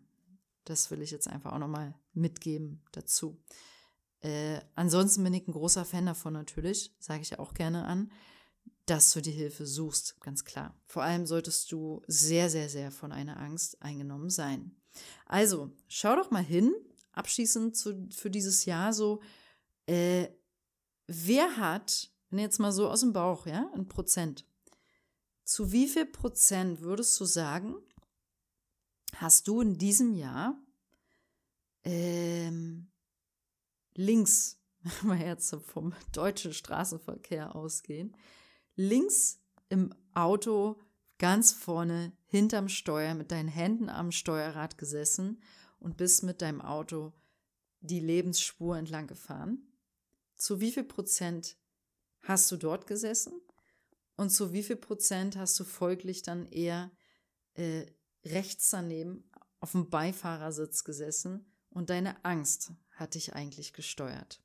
Das 0.63 0.91
will 0.91 1.01
ich 1.01 1.11
jetzt 1.11 1.27
einfach 1.27 1.51
auch 1.51 1.59
nochmal 1.59 1.93
mitgeben 2.13 2.83
dazu. 2.93 3.43
Äh, 4.21 4.61
ansonsten 4.75 5.25
bin 5.25 5.33
ich 5.33 5.45
ein 5.45 5.51
großer 5.51 5.83
Fan 5.83 6.05
davon 6.05 6.31
natürlich, 6.31 6.95
sage 6.97 7.23
ich 7.23 7.37
auch 7.37 7.53
gerne 7.53 7.83
an, 7.83 8.13
dass 8.85 9.11
du 9.11 9.19
die 9.19 9.31
Hilfe 9.31 9.65
suchst, 9.65 10.21
ganz 10.21 10.45
klar. 10.45 10.73
Vor 10.85 11.03
allem 11.03 11.25
solltest 11.25 11.69
du 11.73 12.01
sehr, 12.07 12.49
sehr, 12.49 12.69
sehr 12.69 12.91
von 12.91 13.11
einer 13.11 13.41
Angst 13.41 13.81
eingenommen 13.81 14.29
sein. 14.29 14.71
Also, 15.25 15.73
schau 15.89 16.15
doch 16.15 16.31
mal 16.31 16.45
hin, 16.45 16.73
abschließend 17.11 17.75
zu, 17.75 18.07
für 18.11 18.29
dieses 18.29 18.63
Jahr 18.63 18.93
so, 18.93 19.21
äh, 19.87 20.27
wer 21.07 21.57
hat, 21.57 22.11
wenn 22.29 22.39
jetzt 22.39 22.59
mal 22.59 22.71
so 22.71 22.89
aus 22.89 23.01
dem 23.01 23.13
Bauch, 23.13 23.45
ja, 23.45 23.69
ein 23.73 23.87
Prozent, 23.87 24.45
zu 25.43 25.71
wie 25.71 25.87
viel 25.87 26.05
Prozent 26.05 26.81
würdest 26.81 27.19
du 27.19 27.25
sagen, 27.25 27.75
hast 29.15 29.47
du 29.47 29.61
in 29.61 29.77
diesem 29.77 30.13
Jahr 30.13 30.59
ähm, 31.83 32.91
links, 33.93 34.59
wenn 35.01 35.19
wir 35.19 35.25
jetzt 35.25 35.55
vom 35.67 35.93
deutschen 36.11 36.53
Straßenverkehr 36.53 37.55
ausgehen, 37.55 38.15
links 38.75 39.39
im 39.69 39.93
Auto 40.13 40.81
ganz 41.17 41.51
vorne 41.51 42.11
hinterm 42.25 42.67
Steuer 42.67 43.13
mit 43.13 43.31
deinen 43.31 43.47
Händen 43.47 43.89
am 43.89 44.11
Steuerrad 44.11 44.77
gesessen 44.77 45.41
und 45.79 45.97
bist 45.97 46.23
mit 46.23 46.41
deinem 46.41 46.61
Auto 46.61 47.13
die 47.79 47.99
Lebensspur 47.99 48.77
entlang 48.77 49.07
gefahren? 49.07 49.74
Zu 50.35 50.59
wie 50.59 50.71
viel 50.71 50.83
Prozent 50.83 51.57
hast 52.21 52.51
du 52.51 52.57
dort 52.57 52.87
gesessen? 52.87 53.41
Und 54.17 54.29
zu 54.29 54.53
wie 54.53 54.63
viel 54.63 54.77
Prozent 54.77 55.35
hast 55.35 55.59
du 55.59 55.63
folglich 55.63 56.21
dann 56.21 56.45
eher 56.47 56.91
äh, 57.53 57.85
rechts 58.23 58.69
daneben 58.69 59.29
auf 59.59 59.71
dem 59.71 59.89
Beifahrersitz 59.89 60.83
gesessen 60.83 61.51
und 61.69 61.89
deine 61.89 62.23
Angst 62.23 62.71
hat 62.91 63.15
dich 63.15 63.33
eigentlich 63.33 63.73
gesteuert? 63.73 64.41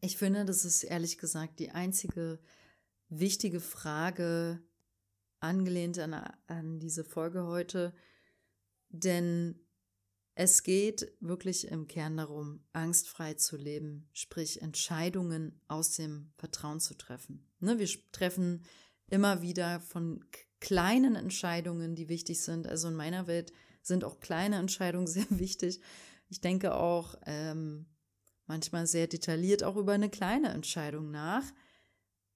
Ich 0.00 0.18
finde, 0.18 0.44
das 0.44 0.66
ist 0.66 0.84
ehrlich 0.84 1.16
gesagt 1.16 1.58
die 1.58 1.70
einzige 1.70 2.38
wichtige 3.08 3.60
Frage, 3.60 4.62
angelehnt 5.40 5.98
an, 5.98 6.14
an 6.46 6.78
diese 6.78 7.04
Folge 7.04 7.44
heute, 7.44 7.94
denn 8.88 9.63
es 10.36 10.64
geht 10.64 11.12
wirklich 11.20 11.68
im 11.68 11.86
Kern 11.86 12.16
darum, 12.16 12.64
angstfrei 12.72 13.34
zu 13.34 13.56
leben, 13.56 14.08
sprich 14.12 14.62
Entscheidungen 14.62 15.60
aus 15.68 15.92
dem 15.92 16.32
Vertrauen 16.38 16.80
zu 16.80 16.94
treffen. 16.94 17.46
Ne, 17.60 17.78
wir 17.78 17.88
treffen 18.10 18.64
immer 19.08 19.42
wieder 19.42 19.80
von 19.80 20.24
kleinen 20.60 21.14
Entscheidungen, 21.14 21.94
die 21.94 22.08
wichtig 22.08 22.40
sind. 22.40 22.66
Also 22.66 22.88
in 22.88 22.94
meiner 22.94 23.26
Welt 23.26 23.52
sind 23.82 24.02
auch 24.02 24.18
kleine 24.18 24.56
Entscheidungen 24.56 25.06
sehr 25.08 25.26
wichtig. 25.30 25.80
Ich 26.28 26.40
denke 26.40 26.74
auch 26.74 27.14
ähm, 27.26 27.86
manchmal 28.46 28.86
sehr 28.86 29.06
detailliert 29.06 29.62
auch 29.62 29.76
über 29.76 29.92
eine 29.92 30.10
kleine 30.10 30.48
Entscheidung 30.48 31.12
nach, 31.12 31.44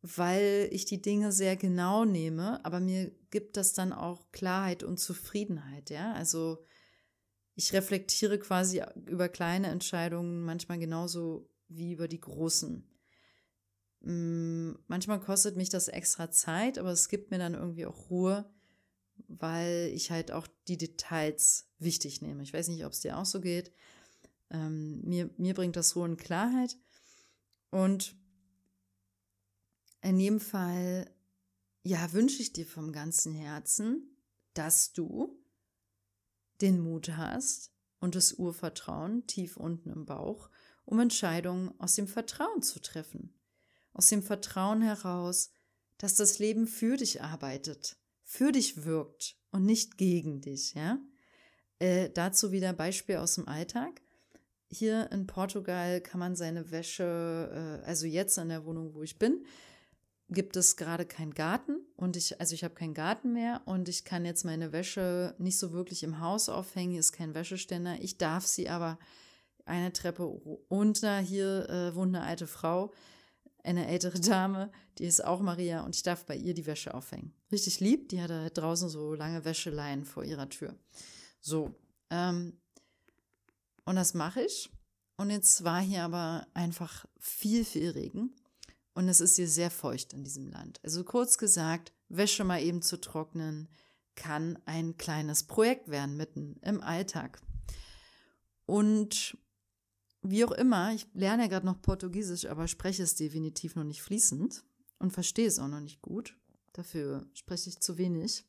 weil 0.03 0.69
ich 0.71 0.85
die 0.85 1.03
Dinge 1.03 1.33
sehr 1.33 1.57
genau 1.57 2.05
nehme, 2.05 2.65
aber 2.65 2.79
mir 2.79 3.11
gibt 3.31 3.57
das 3.57 3.73
dann 3.73 3.93
auch 3.93 4.31
Klarheit 4.31 4.85
und 4.85 5.01
Zufriedenheit. 5.01 5.91
Ja, 5.91 6.13
also 6.13 6.65
ich 7.59 7.73
reflektiere 7.73 8.39
quasi 8.39 8.81
über 9.07 9.29
kleine 9.29 9.67
Entscheidungen 9.67 10.45
manchmal 10.45 10.79
genauso 10.79 11.51
wie 11.67 11.93
über 11.93 12.07
die 12.07 12.21
großen. 12.21 12.89
Mm, 14.03 14.75
manchmal 14.87 15.19
kostet 15.19 15.57
mich 15.57 15.69
das 15.69 15.89
extra 15.89 16.31
Zeit, 16.31 16.79
aber 16.79 16.93
es 16.93 17.09
gibt 17.09 17.33
mir 17.33 17.39
dann 17.39 17.55
irgendwie 17.55 17.85
auch 17.85 18.11
Ruhe, 18.11 18.49
weil 19.27 19.91
ich 19.93 20.13
halt 20.13 20.31
auch 20.31 20.47
die 20.69 20.77
Details 20.77 21.69
wichtig 21.81 22.23
nehme. 22.23 22.45
Ich 22.45 22.55
weiß 22.55 22.69
nicht, 22.69 22.85
ob 22.85 22.93
es 22.93 23.01
dir 23.01 23.19
auch 23.19 23.27
so 23.27 23.41
geht. 23.41 23.73
Ähm, 24.51 25.01
mir, 25.03 25.29
mir 25.37 25.55
bringt 25.55 25.75
das 25.75 25.97
Ruhe 25.97 26.05
und 26.05 26.17
Klarheit. 26.17 26.77
Und 27.71 28.15
in 30.03 30.21
jedem 30.21 30.39
Fall, 30.39 31.11
ja, 31.83 32.13
wünsche 32.13 32.41
ich 32.41 32.53
dir 32.53 32.67
vom 32.67 32.93
ganzen 32.93 33.35
Herzen, 33.35 34.17
dass 34.55 34.93
du 34.93 35.37
den 36.61 36.81
Mut 36.81 37.17
hast 37.17 37.73
und 38.01 38.15
das 38.15 38.35
Urvertrauen 38.35 39.27
tief 39.27 39.57
unten 39.57 39.91
im 39.91 40.07
Bauch, 40.07 40.51
um 40.85 41.01
Entscheidungen 41.01 41.73
aus 41.79 41.95
dem 41.95 42.09
Vertrauen 42.09 42.63
zu 42.63 42.81
treffen. 42.81 43.35
Aus 43.93 44.09
dem 44.09 44.23
Vertrauen 44.23 44.83
heraus, 44.83 45.51
dass 45.99 46.15
das 46.15 46.39
Leben 46.39 46.67
für 46.67 46.97
dich 46.97 47.23
arbeitet, 47.23 47.97
für 48.23 48.53
dich 48.53 48.85
wirkt 48.85 49.37
und 49.51 49.65
nicht 49.65 49.99
gegen 49.99 50.41
dich, 50.41 50.75
ja? 50.75 50.99
Äh, 51.81 52.11
dazu 52.11 52.51
wieder 52.53 52.73
Beispiel 52.73 53.17
aus 53.17 53.37
dem 53.37 53.47
Alltag. 53.47 54.01
Hier 54.71 55.11
in 55.13 55.27
Portugal 55.27 56.01
kann 56.01 56.21
man 56.21 56.37
seine 56.37 56.71
Wäsche, 56.71 57.81
äh, 57.85 57.87
also 57.87 58.07
jetzt 58.07 58.37
in 58.39 58.49
der 58.49 58.65
Wohnung, 58.65 58.95
wo 58.95 59.03
ich 59.03 59.19
bin, 59.19 59.45
gibt 60.31 60.57
es 60.57 60.77
gerade 60.77 61.07
keinen 61.07 61.33
Garten 61.33 61.79
und 61.97 62.17
ich, 62.17 62.41
also 62.41 62.55
ich 62.55 62.63
habe 62.63 62.75
keinen 62.75 62.95
Garten 62.95 63.33
mehr 63.33 63.63
und 63.65 63.89
ich 63.89 64.05
kann 64.05 64.25
jetzt 64.25 64.45
meine 64.45 64.73
Wäsche 64.73 65.35
nicht 65.39 65.59
so 65.59 65.73
wirklich 65.73 66.03
im 66.03 66.21
Haus 66.21 66.49
aufhängen, 66.49 66.91
hier 66.93 67.01
ist 67.01 67.13
kein 67.13 67.35
Wäscheständer. 67.35 67.97
Ich 68.01 68.19
darf 68.19 68.47
sie 68.47 68.69
aber 68.69 68.99
eine 69.65 69.93
Treppe 69.93 70.27
unter, 70.27 71.19
hier 71.19 71.69
äh, 71.69 71.95
wohnt 71.95 72.15
eine 72.15 72.25
alte 72.25 72.47
Frau, 72.47 72.93
eine 73.65 73.89
ältere 73.89 74.21
Dame, 74.21 74.71
die 74.99 75.05
ist 75.05 75.25
auch 75.25 75.41
Maria 75.41 75.85
und 75.85 75.95
ich 75.95 76.03
darf 76.03 76.25
bei 76.27 76.37
ihr 76.37 76.55
die 76.55 76.67
Wäsche 76.67 76.95
aufhängen. 76.95 77.33
Richtig 77.51 77.81
lieb, 77.81 78.11
die 78.11 78.21
hat 78.21 78.31
da 78.31 78.49
draußen 78.51 78.89
so 78.89 79.15
lange 79.15 79.45
Wäscheleien 79.45 80.05
vor 80.05 80.25
ihrer 80.25 80.49
Tür. 80.49 80.75
So, 81.41 81.75
ähm, 82.11 82.61
und 83.85 83.97
das 83.97 84.13
mache 84.13 84.43
ich. 84.43 84.71
Und 85.17 85.31
jetzt 85.31 85.65
war 85.65 85.81
hier 85.81 86.05
aber 86.05 86.47
einfach 86.53 87.07
viel, 87.19 87.65
viel 87.65 87.91
Regen. 87.91 88.35
Und 88.99 89.09
es 89.09 89.21
ist 89.21 89.37
hier 89.37 89.47
sehr 89.47 89.71
feucht 89.71 90.13
in 90.13 90.25
diesem 90.25 90.49
Land. 90.49 90.81
Also 90.83 91.05
kurz 91.05 91.39
gesagt, 91.39 91.93
Wäsche 92.09 92.43
mal 92.43 92.61
eben 92.61 92.83
zu 92.83 93.01
trocknen, 93.01 93.69
kann 94.17 94.59
ein 94.65 94.97
kleines 94.97 95.45
Projekt 95.45 95.87
werden 95.89 96.17
mitten 96.17 96.59
im 96.63 96.81
Alltag. 96.81 97.41
Und 98.67 99.39
wie 100.23 100.45
auch 100.45 100.51
immer, 100.51 100.93
ich 100.95 101.07
lerne 101.15 101.45
ja 101.45 101.49
gerade 101.49 101.67
noch 101.67 101.81
Portugiesisch, 101.81 102.47
aber 102.47 102.67
spreche 102.67 103.05
es 103.05 103.15
definitiv 103.15 103.77
noch 103.77 103.85
nicht 103.85 104.03
fließend 104.03 104.65
und 104.99 105.13
verstehe 105.13 105.47
es 105.47 105.61
auch 105.61 105.69
noch 105.69 105.79
nicht 105.79 106.03
gut. 106.03 106.37
Dafür 106.73 107.25
spreche 107.35 107.71
ich 107.71 107.79
zu 107.79 107.99
wenig. 107.99 108.47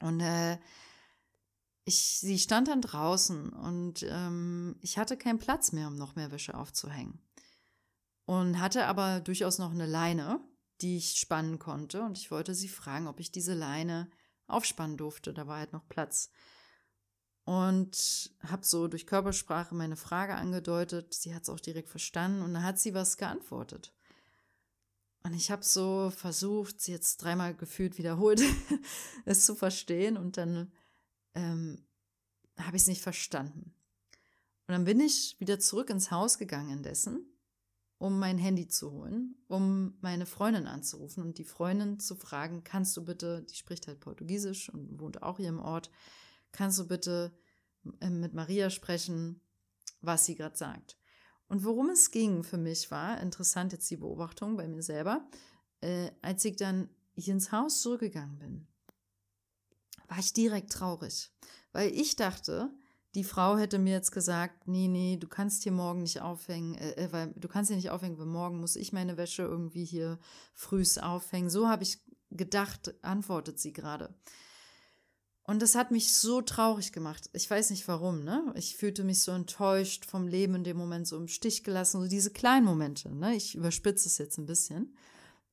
Und 0.00 0.20
äh, 0.20 0.58
ich, 1.84 2.18
sie 2.18 2.38
stand 2.38 2.68
dann 2.68 2.80
draußen 2.80 3.50
und 3.50 4.06
ähm, 4.08 4.76
ich 4.80 4.96
hatte 4.96 5.18
keinen 5.18 5.38
Platz 5.38 5.72
mehr, 5.72 5.88
um 5.88 5.96
noch 5.96 6.16
mehr 6.16 6.30
Wäsche 6.30 6.54
aufzuhängen. 6.54 7.20
Und 8.26 8.60
hatte 8.60 8.86
aber 8.86 9.20
durchaus 9.20 9.58
noch 9.58 9.72
eine 9.72 9.86
Leine, 9.86 10.40
die 10.80 10.96
ich 10.96 11.18
spannen 11.18 11.58
konnte. 11.58 12.02
Und 12.02 12.18
ich 12.18 12.30
wollte 12.30 12.54
sie 12.54 12.68
fragen, 12.68 13.08
ob 13.08 13.18
ich 13.20 13.32
diese 13.32 13.54
Leine 13.54 14.08
aufspannen 14.46 14.96
durfte. 14.96 15.34
Da 15.34 15.46
war 15.46 15.58
halt 15.58 15.72
noch 15.72 15.88
Platz 15.88 16.30
und 17.44 18.30
habe 18.46 18.64
so 18.64 18.86
durch 18.86 19.06
Körpersprache 19.06 19.74
meine 19.74 19.96
Frage 19.96 20.34
angedeutet. 20.34 21.14
Sie 21.14 21.34
hat 21.34 21.42
es 21.42 21.48
auch 21.48 21.58
direkt 21.58 21.88
verstanden 21.88 22.42
und 22.42 22.54
dann 22.54 22.62
hat 22.62 22.78
sie 22.78 22.94
was 22.94 23.16
geantwortet. 23.16 23.92
Und 25.24 25.34
ich 25.34 25.50
habe 25.50 25.64
so 25.64 26.10
versucht, 26.10 26.80
sie 26.80 26.92
jetzt 26.92 27.18
dreimal 27.18 27.54
gefühlt 27.54 27.98
wiederholt, 27.98 28.40
es 29.24 29.44
zu 29.44 29.54
verstehen 29.54 30.16
und 30.16 30.36
dann 30.36 30.72
ähm, 31.34 31.84
habe 32.56 32.76
ich 32.76 32.84
es 32.84 32.88
nicht 32.88 33.02
verstanden. 33.02 33.74
Und 34.66 34.72
dann 34.72 34.84
bin 34.84 35.00
ich 35.00 35.34
wieder 35.40 35.58
zurück 35.58 35.90
ins 35.90 36.10
Haus 36.12 36.38
gegangen 36.38 36.70
indessen, 36.70 37.26
um 38.00 38.18
mein 38.18 38.38
Handy 38.38 38.66
zu 38.66 38.92
holen, 38.92 39.34
um 39.46 39.94
meine 40.00 40.24
Freundin 40.24 40.66
anzurufen 40.66 41.22
und 41.22 41.36
die 41.36 41.44
Freundin 41.44 42.00
zu 42.00 42.16
fragen, 42.16 42.64
kannst 42.64 42.96
du 42.96 43.04
bitte, 43.04 43.42
die 43.42 43.54
spricht 43.54 43.86
halt 43.86 44.00
Portugiesisch 44.00 44.70
und 44.70 44.98
wohnt 44.98 45.22
auch 45.22 45.36
hier 45.36 45.50
im 45.50 45.60
Ort, 45.60 45.90
kannst 46.50 46.78
du 46.78 46.88
bitte 46.88 47.30
ähm, 48.00 48.20
mit 48.20 48.32
Maria 48.32 48.70
sprechen, 48.70 49.42
was 50.00 50.24
sie 50.24 50.34
gerade 50.34 50.56
sagt. 50.56 50.96
Und 51.46 51.62
worum 51.62 51.90
es 51.90 52.10
ging 52.10 52.42
für 52.42 52.56
mich 52.56 52.90
war, 52.90 53.20
interessant 53.20 53.72
jetzt 53.72 53.90
die 53.90 53.98
Beobachtung 53.98 54.56
bei 54.56 54.66
mir 54.66 54.82
selber, 54.82 55.28
äh, 55.82 56.10
als 56.22 56.42
ich 56.46 56.56
dann 56.56 56.88
hier 57.14 57.34
ins 57.34 57.52
Haus 57.52 57.82
zurückgegangen 57.82 58.38
bin, 58.38 58.66
war 60.08 60.20
ich 60.20 60.32
direkt 60.32 60.72
traurig, 60.72 61.30
weil 61.72 61.92
ich 61.92 62.16
dachte, 62.16 62.70
die 63.14 63.24
Frau 63.24 63.56
hätte 63.56 63.78
mir 63.78 63.92
jetzt 63.92 64.12
gesagt, 64.12 64.68
nee, 64.68 64.88
nee, 64.88 65.16
du 65.16 65.26
kannst 65.26 65.64
hier 65.64 65.72
morgen 65.72 66.02
nicht 66.02 66.20
aufhängen, 66.20 66.74
äh, 66.74 66.92
äh 66.92 67.12
weil 67.12 67.32
du 67.36 67.48
kannst 67.48 67.68
hier 67.68 67.76
nicht 67.76 67.90
aufhängen, 67.90 68.18
weil 68.18 68.26
morgen 68.26 68.60
muss 68.60 68.76
ich 68.76 68.92
meine 68.92 69.16
Wäsche 69.16 69.42
irgendwie 69.42 69.84
hier 69.84 70.18
frühs 70.54 70.98
aufhängen. 70.98 71.50
So 71.50 71.68
habe 71.68 71.82
ich 71.82 71.98
gedacht, 72.30 72.94
antwortet 73.02 73.58
sie 73.58 73.72
gerade. 73.72 74.14
Und 75.42 75.62
das 75.62 75.74
hat 75.74 75.90
mich 75.90 76.14
so 76.14 76.42
traurig 76.42 76.92
gemacht. 76.92 77.28
Ich 77.32 77.50
weiß 77.50 77.70
nicht 77.70 77.88
warum, 77.88 78.22
ne? 78.22 78.52
Ich 78.54 78.76
fühlte 78.76 79.02
mich 79.02 79.20
so 79.20 79.32
enttäuscht 79.32 80.04
vom 80.04 80.28
Leben 80.28 80.54
in 80.54 80.62
dem 80.62 80.76
Moment, 80.76 81.08
so 81.08 81.16
im 81.16 81.26
Stich 81.26 81.64
gelassen, 81.64 82.00
so 82.00 82.06
diese 82.06 82.30
kleinen 82.30 82.64
Momente, 82.64 83.12
ne? 83.12 83.34
Ich 83.34 83.56
überspitze 83.56 84.06
es 84.06 84.18
jetzt 84.18 84.38
ein 84.38 84.46
bisschen. 84.46 84.94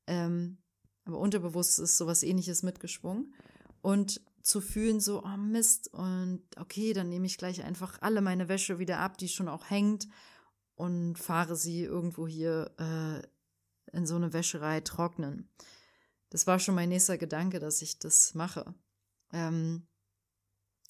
Ähm, 0.06 0.60
aber 1.06 1.18
unterbewusst 1.18 1.80
ist 1.80 1.98
sowas 1.98 2.22
ähnliches 2.22 2.62
mitgeschwungen. 2.62 3.34
Und 3.82 4.22
zu 4.48 4.62
fühlen, 4.62 5.00
so, 5.00 5.24
oh 5.24 5.38
Mist, 5.38 5.94
und 5.94 6.44
okay, 6.58 6.94
dann 6.94 7.10
nehme 7.10 7.26
ich 7.26 7.38
gleich 7.38 7.64
einfach 7.64 8.02
alle 8.02 8.22
meine 8.22 8.48
Wäsche 8.48 8.80
wieder 8.80 9.00
ab, 9.00 9.18
die 9.18 9.28
schon 9.28 9.48
auch 9.50 9.70
hängt, 9.70 10.08
und 10.76 11.18
fahre 11.18 11.56
sie 11.56 11.84
irgendwo 11.84 12.28
hier 12.28 12.72
äh, 12.78 13.96
in 13.98 14.06
so 14.06 14.16
eine 14.16 14.34
Wäscherei 14.34 14.82
trocknen. 14.82 15.50
Das 16.30 16.46
war 16.46 16.60
schon 16.60 16.76
mein 16.76 16.90
nächster 16.90 17.18
Gedanke, 17.18 17.60
dass 17.60 17.82
ich 17.82 18.00
das 18.00 18.34
mache 18.36 18.76
ähm, 19.34 19.88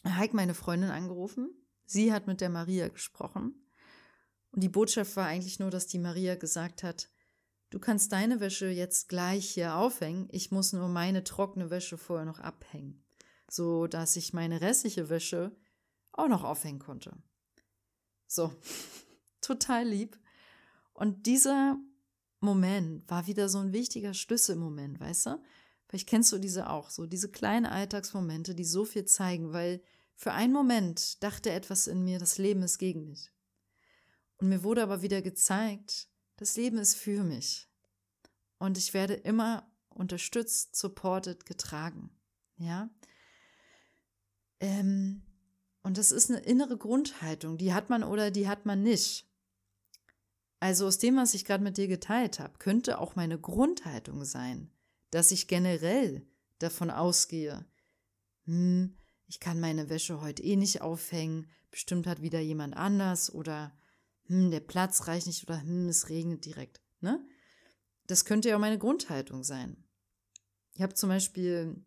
Heik 0.05 0.33
meine 0.33 0.53
Freundin 0.53 0.89
angerufen. 0.89 1.49
Sie 1.85 2.13
hat 2.13 2.27
mit 2.27 2.41
der 2.41 2.49
Maria 2.49 2.87
gesprochen. 2.89 3.67
Und 4.51 4.63
die 4.63 4.69
Botschaft 4.69 5.15
war 5.15 5.27
eigentlich 5.27 5.59
nur, 5.59 5.71
dass 5.71 5.87
die 5.87 5.99
Maria 5.99 6.35
gesagt 6.35 6.83
hat, 6.83 7.09
du 7.69 7.79
kannst 7.79 8.11
deine 8.11 8.39
Wäsche 8.39 8.67
jetzt 8.67 9.09
gleich 9.09 9.49
hier 9.49 9.75
aufhängen, 9.75 10.27
ich 10.31 10.51
muss 10.51 10.73
nur 10.73 10.87
meine 10.87 11.23
trockene 11.23 11.69
Wäsche 11.69 11.97
vorher 11.97 12.25
noch 12.25 12.39
abhängen, 12.39 13.03
so 13.49 13.87
dass 13.87 14.15
ich 14.15 14.33
meine 14.33 14.61
restliche 14.61 15.09
Wäsche 15.09 15.55
auch 16.11 16.27
noch 16.27 16.43
aufhängen 16.43 16.79
konnte. 16.79 17.15
So, 18.27 18.53
total 19.41 19.87
lieb. 19.87 20.19
Und 20.93 21.25
dieser 21.25 21.77
Moment 22.39 23.09
war 23.09 23.27
wieder 23.27 23.49
so 23.49 23.59
ein 23.59 23.73
wichtiger 23.73 24.13
Schlüsselmoment, 24.13 24.99
weißt 24.99 25.27
du? 25.27 25.43
Vielleicht 25.87 26.09
kennst 26.09 26.31
du 26.33 26.37
diese 26.37 26.69
auch, 26.69 26.89
so 26.89 27.05
diese 27.05 27.31
kleinen 27.31 27.65
Alltagsmomente, 27.65 28.53
die 28.53 28.65
so 28.65 28.83
viel 28.83 29.05
zeigen, 29.05 29.53
weil 29.53 29.81
für 30.15 30.33
einen 30.33 30.51
Moment 30.51 31.23
dachte 31.23 31.51
etwas 31.51 31.87
in 31.87 32.03
mir, 32.03 32.19
das 32.19 32.37
Leben 32.37 32.63
ist 32.63 32.77
gegen 32.77 33.05
mich. 33.05 33.31
Und 34.37 34.49
mir 34.49 34.63
wurde 34.63 34.83
aber 34.83 35.01
wieder 35.01 35.21
gezeigt, 35.21 36.09
das 36.35 36.57
Leben 36.57 36.77
ist 36.77 36.95
für 36.95 37.23
mich. 37.23 37.69
Und 38.59 38.77
ich 38.77 38.93
werde 38.93 39.13
immer 39.13 39.71
unterstützt, 39.89 40.75
supported, 40.75 41.45
getragen. 41.45 42.09
Ja. 42.57 42.89
Ähm, 44.59 45.23
und 45.83 45.97
das 45.97 46.11
ist 46.11 46.29
eine 46.29 46.39
innere 46.39 46.77
Grundhaltung, 46.77 47.57
die 47.57 47.73
hat 47.73 47.89
man 47.89 48.03
oder 48.03 48.31
die 48.31 48.47
hat 48.47 48.65
man 48.65 48.83
nicht. 48.83 49.29
Also 50.59 50.87
aus 50.87 50.97
dem, 50.97 51.17
was 51.17 51.33
ich 51.33 51.45
gerade 51.45 51.63
mit 51.63 51.77
dir 51.77 51.87
geteilt 51.87 52.39
habe, 52.39 52.57
könnte 52.57 52.99
auch 52.99 53.15
meine 53.15 53.39
Grundhaltung 53.39 54.25
sein 54.25 54.71
dass 55.11 55.31
ich 55.31 55.47
generell 55.47 56.25
davon 56.59 56.89
ausgehe, 56.89 57.65
hm, 58.45 58.97
ich 59.27 59.39
kann 59.39 59.59
meine 59.59 59.89
Wäsche 59.89 60.21
heute 60.21 60.43
eh 60.43 60.55
nicht 60.55 60.81
aufhängen, 60.81 61.47
bestimmt 61.71 62.07
hat 62.07 62.21
wieder 62.21 62.39
jemand 62.39 62.75
anders 62.75 63.33
oder 63.33 63.77
hm, 64.25 64.51
der 64.51 64.61
Platz 64.61 65.07
reicht 65.07 65.27
nicht 65.27 65.43
oder 65.43 65.61
hm, 65.61 65.87
es 65.89 66.09
regnet 66.09 66.45
direkt. 66.45 66.81
Ne? 67.01 67.25
Das 68.07 68.25
könnte 68.25 68.49
ja 68.49 68.55
auch 68.55 68.61
meine 68.61 68.79
Grundhaltung 68.79 69.43
sein. 69.43 69.83
Ich 70.73 70.81
habe 70.81 70.93
zum 70.93 71.09
Beispiel 71.09 71.83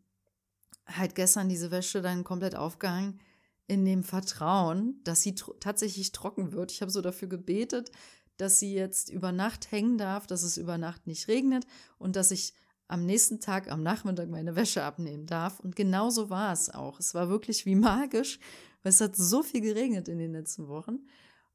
halt 0.96 1.14
gestern 1.14 1.48
diese 1.48 1.70
Wäsche 1.70 2.02
dann 2.02 2.24
komplett 2.24 2.54
aufgehangen 2.54 3.20
in 3.66 3.84
dem 3.84 4.02
Vertrauen, 4.02 5.00
dass 5.04 5.22
sie 5.22 5.34
tr 5.34 5.58
tatsächlich 5.60 6.12
trocken 6.12 6.52
wird. 6.52 6.72
Ich 6.72 6.80
habe 6.80 6.90
so 6.90 7.00
dafür 7.00 7.28
gebetet, 7.28 7.90
dass 8.36 8.58
sie 8.58 8.74
jetzt 8.74 9.10
über 9.10 9.32
Nacht 9.32 9.70
hängen 9.70 9.98
darf, 9.98 10.26
dass 10.26 10.42
es 10.42 10.56
über 10.56 10.78
Nacht 10.78 11.06
nicht 11.06 11.28
regnet 11.28 11.66
und 11.98 12.16
dass 12.16 12.30
ich 12.30 12.54
am 12.88 13.06
nächsten 13.06 13.38
Tag 13.38 13.70
am 13.70 13.82
Nachmittag 13.82 14.28
meine 14.28 14.56
Wäsche 14.56 14.82
abnehmen 14.82 15.26
darf. 15.26 15.60
Und 15.60 15.76
genau 15.76 16.10
so 16.10 16.28
war 16.28 16.52
es 16.52 16.70
auch. 16.70 16.98
Es 16.98 17.14
war 17.14 17.28
wirklich 17.28 17.64
wie 17.64 17.76
magisch, 17.76 18.40
weil 18.82 18.90
es 18.90 19.00
hat 19.00 19.14
so 19.14 19.42
viel 19.42 19.60
geregnet 19.60 20.08
in 20.08 20.18
den 20.18 20.32
letzten 20.32 20.66
Wochen. 20.66 21.06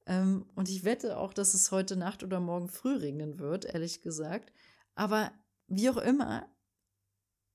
Ähm, 0.05 0.45
und 0.55 0.69
ich 0.69 0.85
wette 0.85 1.17
auch, 1.17 1.33
dass 1.33 1.53
es 1.53 1.71
heute 1.71 1.97
Nacht 1.97 2.23
oder 2.23 2.39
morgen 2.39 2.69
früh 2.69 2.95
regnen 2.95 3.39
wird, 3.39 3.65
ehrlich 3.65 4.01
gesagt. 4.01 4.53
Aber 4.95 5.31
wie 5.67 5.89
auch 5.89 5.97
immer, 5.97 6.47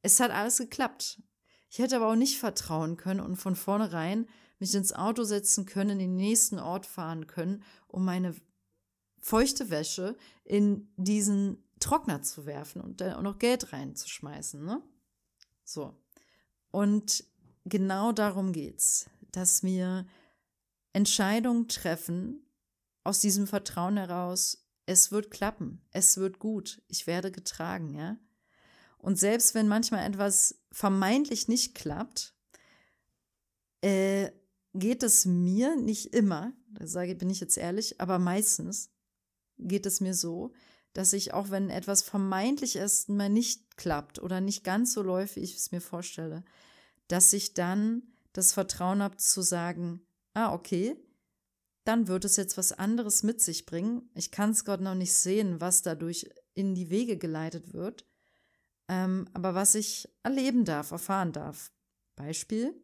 es 0.02 0.20
hat 0.20 0.30
alles 0.30 0.58
geklappt. 0.58 1.22
Ich 1.70 1.78
hätte 1.78 1.96
aber 1.96 2.08
auch 2.08 2.16
nicht 2.16 2.38
vertrauen 2.38 2.96
können 2.96 3.20
und 3.20 3.36
von 3.36 3.54
vornherein 3.54 4.26
mich 4.58 4.74
ins 4.74 4.92
Auto 4.92 5.22
setzen 5.22 5.66
können, 5.66 5.90
in 5.90 5.98
den 5.98 6.16
nächsten 6.16 6.58
Ort 6.58 6.84
fahren 6.84 7.28
können, 7.28 7.62
um 7.86 8.04
meine 8.04 8.34
feuchte 9.20 9.70
Wäsche 9.70 10.16
in 10.44 10.92
diesen 10.96 11.62
Trockner 11.78 12.22
zu 12.22 12.44
werfen 12.44 12.82
und 12.82 13.00
da 13.00 13.16
auch 13.16 13.22
noch 13.22 13.38
Geld 13.38 13.72
reinzuschmeißen. 13.72 14.62
Ne? 14.64 14.82
So. 15.64 15.96
Und 16.72 17.24
genau 17.64 18.12
darum 18.12 18.52
geht's, 18.52 19.08
dass 19.30 19.62
wir 19.62 20.06
Entscheidungen 20.92 21.68
treffen 21.68 22.44
aus 23.04 23.20
diesem 23.20 23.46
Vertrauen 23.46 23.96
heraus, 23.96 24.66
es 24.86 25.12
wird 25.12 25.30
klappen, 25.30 25.80
es 25.92 26.16
wird 26.16 26.40
gut, 26.40 26.82
ich 26.88 27.06
werde 27.06 27.30
getragen, 27.30 27.94
ja. 27.94 28.16
Und 29.00 29.18
selbst 29.18 29.54
wenn 29.54 29.68
manchmal 29.68 30.06
etwas 30.06 30.60
vermeintlich 30.70 31.48
nicht 31.48 31.74
klappt, 31.74 32.34
äh, 33.80 34.30
geht 34.74 35.02
es 35.02 35.24
mir 35.24 35.74
nicht 35.76 36.14
immer, 36.14 36.52
da 36.68 36.86
sage 36.86 37.14
bin 37.14 37.30
ich 37.30 37.40
jetzt 37.40 37.56
ehrlich, 37.56 38.00
aber 38.00 38.18
meistens 38.18 38.90
geht 39.58 39.86
es 39.86 40.00
mir 40.00 40.14
so, 40.14 40.52
dass 40.92 41.12
ich 41.12 41.32
auch 41.32 41.50
wenn 41.50 41.70
etwas 41.70 42.02
vermeintlich 42.02 42.76
erst 42.76 43.08
mal 43.08 43.28
nicht 43.28 43.76
klappt 43.76 44.18
oder 44.20 44.40
nicht 44.40 44.64
ganz 44.64 44.92
so 44.92 45.02
läuft, 45.02 45.36
wie 45.36 45.40
ich 45.40 45.56
es 45.56 45.72
mir 45.72 45.80
vorstelle, 45.80 46.44
dass 47.08 47.32
ich 47.32 47.54
dann 47.54 48.02
das 48.32 48.52
Vertrauen 48.52 49.02
habe 49.02 49.16
zu 49.16 49.42
sagen, 49.42 50.02
ah, 50.34 50.52
okay, 50.52 50.96
dann 51.84 52.06
wird 52.06 52.24
es 52.24 52.36
jetzt 52.36 52.58
was 52.58 52.72
anderes 52.72 53.22
mit 53.22 53.40
sich 53.40 53.66
bringen. 53.66 54.10
Ich 54.14 54.30
kann 54.30 54.50
es 54.50 54.64
Gott 54.64 54.80
noch 54.80 54.94
nicht 54.94 55.14
sehen, 55.14 55.60
was 55.60 55.82
dadurch 55.82 56.30
in 56.54 56.74
die 56.74 56.90
Wege 56.90 57.16
geleitet 57.16 57.72
wird, 57.72 58.06
ähm, 58.90 59.28
aber 59.34 59.54
was 59.54 59.76
ich 59.76 60.08
erleben 60.24 60.64
darf, 60.64 60.90
erfahren 60.90 61.32
darf. 61.32 61.70
Beispiel. 62.16 62.74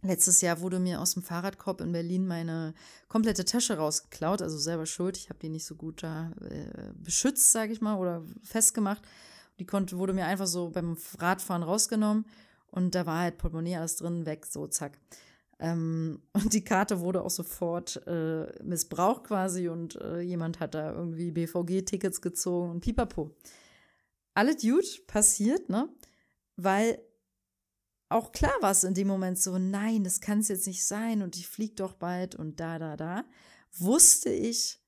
Letztes 0.00 0.40
Jahr 0.40 0.60
wurde 0.60 0.80
mir 0.80 1.00
aus 1.00 1.12
dem 1.12 1.22
Fahrradkorb 1.22 1.82
in 1.82 1.92
Berlin 1.92 2.26
meine 2.26 2.74
komplette 3.08 3.44
Tasche 3.44 3.76
rausgeklaut, 3.76 4.40
also 4.40 4.56
selber 4.56 4.86
schuld. 4.86 5.18
Ich 5.18 5.28
habe 5.28 5.38
die 5.38 5.50
nicht 5.50 5.66
so 5.66 5.74
gut 5.76 6.02
da 6.02 6.32
äh, 6.40 6.92
beschützt, 6.94 7.52
sage 7.52 7.72
ich 7.72 7.82
mal, 7.82 7.96
oder 7.96 8.22
festgemacht. 8.42 9.02
Die 9.58 9.66
konnte, 9.66 9.98
wurde 9.98 10.14
mir 10.14 10.24
einfach 10.24 10.46
so 10.46 10.70
beim 10.70 10.96
Radfahren 11.18 11.62
rausgenommen 11.62 12.24
und 12.70 12.94
da 12.94 13.04
war 13.04 13.20
halt 13.20 13.38
Portemonnaie 13.38 13.76
alles 13.76 13.96
drin, 13.96 14.24
weg, 14.26 14.46
so 14.46 14.66
zack. 14.66 14.98
Ähm, 15.58 16.22
und 16.32 16.52
die 16.54 16.64
Karte 16.64 17.00
wurde 17.00 17.22
auch 17.22 17.30
sofort 17.30 18.06
äh, 18.06 18.46
missbraucht 18.62 19.24
quasi 19.24 19.68
und 19.68 19.96
äh, 19.96 20.20
jemand 20.20 20.60
hat 20.60 20.74
da 20.74 20.92
irgendwie 20.92 21.30
BVG-Tickets 21.30 22.22
gezogen 22.22 22.70
und 22.70 22.80
pipapo. 22.80 23.34
Alles 24.34 24.62
gut 24.62 25.06
passiert, 25.06 25.68
ne? 25.68 25.88
Weil 26.56 27.00
auch 28.08 28.32
klar 28.32 28.54
war 28.60 28.70
es 28.70 28.84
in 28.84 28.94
dem 28.94 29.08
Moment 29.08 29.38
so, 29.38 29.58
nein, 29.58 30.04
das 30.04 30.20
kann 30.20 30.40
es 30.40 30.48
jetzt 30.48 30.66
nicht 30.66 30.86
sein 30.86 31.22
und 31.22 31.36
ich 31.36 31.48
fliege 31.48 31.74
doch 31.74 31.94
bald 31.94 32.34
und 32.34 32.60
da, 32.60 32.78
da, 32.78 32.96
da. 32.96 33.24
Wusste 33.76 34.30
ich, 34.30 34.80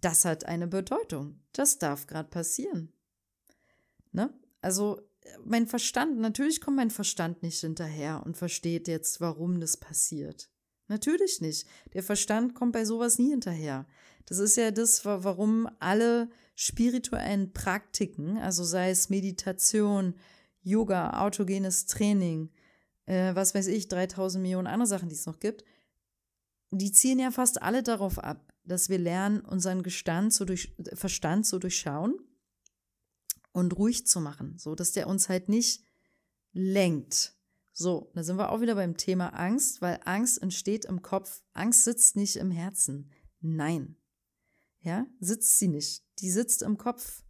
das 0.00 0.24
hat 0.24 0.44
eine 0.44 0.66
Bedeutung. 0.66 1.40
Das 1.52 1.78
darf 1.78 2.06
gerade 2.06 2.28
passieren. 2.28 2.92
Ne? 4.12 4.32
Also 4.60 5.00
mein 5.44 5.66
Verstand, 5.66 6.18
natürlich 6.18 6.60
kommt 6.60 6.76
mein 6.76 6.90
Verstand 6.90 7.42
nicht 7.42 7.60
hinterher 7.60 8.22
und 8.24 8.36
versteht 8.36 8.88
jetzt, 8.88 9.20
warum 9.20 9.60
das 9.60 9.76
passiert. 9.76 10.50
Natürlich 10.88 11.40
nicht. 11.40 11.66
Der 11.94 12.02
Verstand 12.02 12.54
kommt 12.54 12.72
bei 12.72 12.84
sowas 12.84 13.18
nie 13.18 13.30
hinterher. 13.30 13.86
Das 14.26 14.38
ist 14.38 14.56
ja 14.56 14.70
das, 14.70 15.04
warum 15.04 15.68
alle 15.80 16.30
spirituellen 16.56 17.52
Praktiken, 17.52 18.38
also 18.38 18.64
sei 18.64 18.90
es 18.90 19.10
Meditation, 19.10 20.14
Yoga, 20.62 21.20
autogenes 21.20 21.86
Training, 21.86 22.50
äh, 23.04 23.34
was 23.34 23.54
weiß 23.54 23.68
ich, 23.68 23.88
3000 23.88 24.42
Millionen 24.42 24.66
andere 24.66 24.88
Sachen, 24.88 25.08
die 25.08 25.14
es 25.14 25.26
noch 25.26 25.38
gibt, 25.38 25.64
die 26.70 26.90
ziehen 26.90 27.20
ja 27.20 27.30
fast 27.30 27.62
alle 27.62 27.82
darauf 27.82 28.18
ab, 28.18 28.52
dass 28.64 28.88
wir 28.88 28.98
lernen, 28.98 29.40
unseren 29.42 29.82
Gestand 29.82 30.32
zu 30.32 30.44
durch, 30.44 30.74
Verstand 30.94 31.46
zu 31.46 31.58
durchschauen 31.58 32.16
und 33.52 33.76
ruhig 33.76 34.06
zu 34.06 34.20
machen, 34.20 34.58
so 34.58 34.74
dass 34.74 34.92
der 34.92 35.06
uns 35.06 35.28
halt 35.28 35.48
nicht 35.48 35.84
lenkt. 36.52 37.34
So, 37.72 38.10
da 38.14 38.22
sind 38.22 38.38
wir 38.38 38.50
auch 38.50 38.62
wieder 38.62 38.74
beim 38.74 38.96
Thema 38.96 39.28
Angst, 39.28 39.82
weil 39.82 40.00
Angst 40.06 40.40
entsteht 40.40 40.86
im 40.86 41.02
Kopf. 41.02 41.42
Angst 41.52 41.84
sitzt 41.84 42.16
nicht 42.16 42.36
im 42.36 42.50
Herzen. 42.50 43.10
Nein. 43.40 43.96
Ja, 44.86 45.04
sitzt 45.18 45.58
sie 45.58 45.66
nicht. 45.66 46.04
Die 46.20 46.30
sitzt 46.30 46.62
im 46.62 46.78
Kopf. 46.78 47.24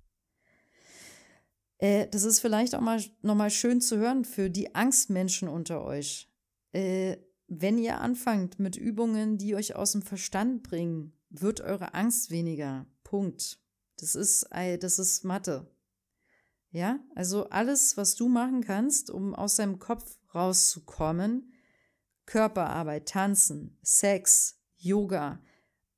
Äh, 1.78 2.06
das 2.08 2.24
ist 2.24 2.40
vielleicht 2.40 2.74
auch 2.74 2.82
mal 2.82 3.02
nochmal 3.22 3.48
schön 3.48 3.80
zu 3.80 3.96
hören 3.96 4.26
für 4.26 4.50
die 4.50 4.74
Angstmenschen 4.74 5.48
unter 5.48 5.82
euch. 5.82 6.30
Äh, 6.72 7.16
wenn 7.48 7.78
ihr 7.78 8.02
anfangt 8.02 8.58
mit 8.58 8.76
Übungen, 8.76 9.38
die 9.38 9.54
euch 9.54 9.74
aus 9.74 9.92
dem 9.92 10.02
Verstand 10.02 10.64
bringen, 10.64 11.18
wird 11.30 11.62
eure 11.62 11.94
Angst 11.94 12.30
weniger. 12.30 12.84
Punkt. 13.04 13.58
Das 14.00 14.14
ist, 14.16 14.46
das 14.50 14.98
ist 14.98 15.24
Mathe. 15.24 15.66
Ja, 16.72 16.98
also 17.14 17.48
alles, 17.48 17.96
was 17.96 18.16
du 18.16 18.28
machen 18.28 18.62
kannst, 18.62 19.08
um 19.08 19.34
aus 19.34 19.56
deinem 19.56 19.78
Kopf 19.78 20.18
rauszukommen, 20.34 21.54
Körperarbeit, 22.26 23.08
Tanzen, 23.08 23.78
Sex, 23.82 24.60
Yoga, 24.76 25.40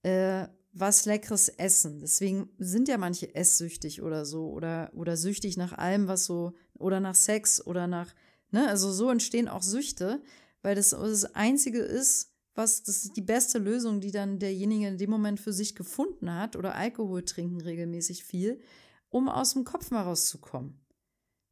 äh, 0.04 0.46
was 0.72 1.06
leckeres 1.06 1.48
Essen. 1.48 2.00
Deswegen 2.00 2.50
sind 2.58 2.88
ja 2.88 2.98
manche 2.98 3.34
esssüchtig 3.34 4.02
oder 4.02 4.24
so 4.24 4.50
oder, 4.50 4.90
oder 4.94 5.16
süchtig 5.16 5.56
nach 5.56 5.72
allem, 5.72 6.08
was 6.08 6.24
so, 6.24 6.54
oder 6.74 7.00
nach 7.00 7.14
Sex 7.14 7.64
oder 7.64 7.86
nach, 7.86 8.14
ne, 8.50 8.68
also 8.68 8.92
so 8.92 9.10
entstehen 9.10 9.48
auch 9.48 9.62
Süchte, 9.62 10.22
weil 10.62 10.74
das 10.74 10.90
das 10.90 11.34
Einzige 11.34 11.78
ist, 11.78 12.32
was, 12.54 12.82
das 12.82 13.04
ist 13.04 13.16
die 13.16 13.22
beste 13.22 13.58
Lösung, 13.58 14.00
die 14.00 14.10
dann 14.10 14.38
derjenige 14.38 14.88
in 14.88 14.98
dem 14.98 15.10
Moment 15.10 15.38
für 15.40 15.52
sich 15.52 15.74
gefunden 15.74 16.34
hat 16.34 16.56
oder 16.56 16.74
Alkohol 16.74 17.24
trinken 17.24 17.60
regelmäßig 17.60 18.24
viel, 18.24 18.60
um 19.08 19.28
aus 19.28 19.54
dem 19.54 19.64
Kopf 19.64 19.90
mal 19.90 20.02
rauszukommen. 20.02 20.80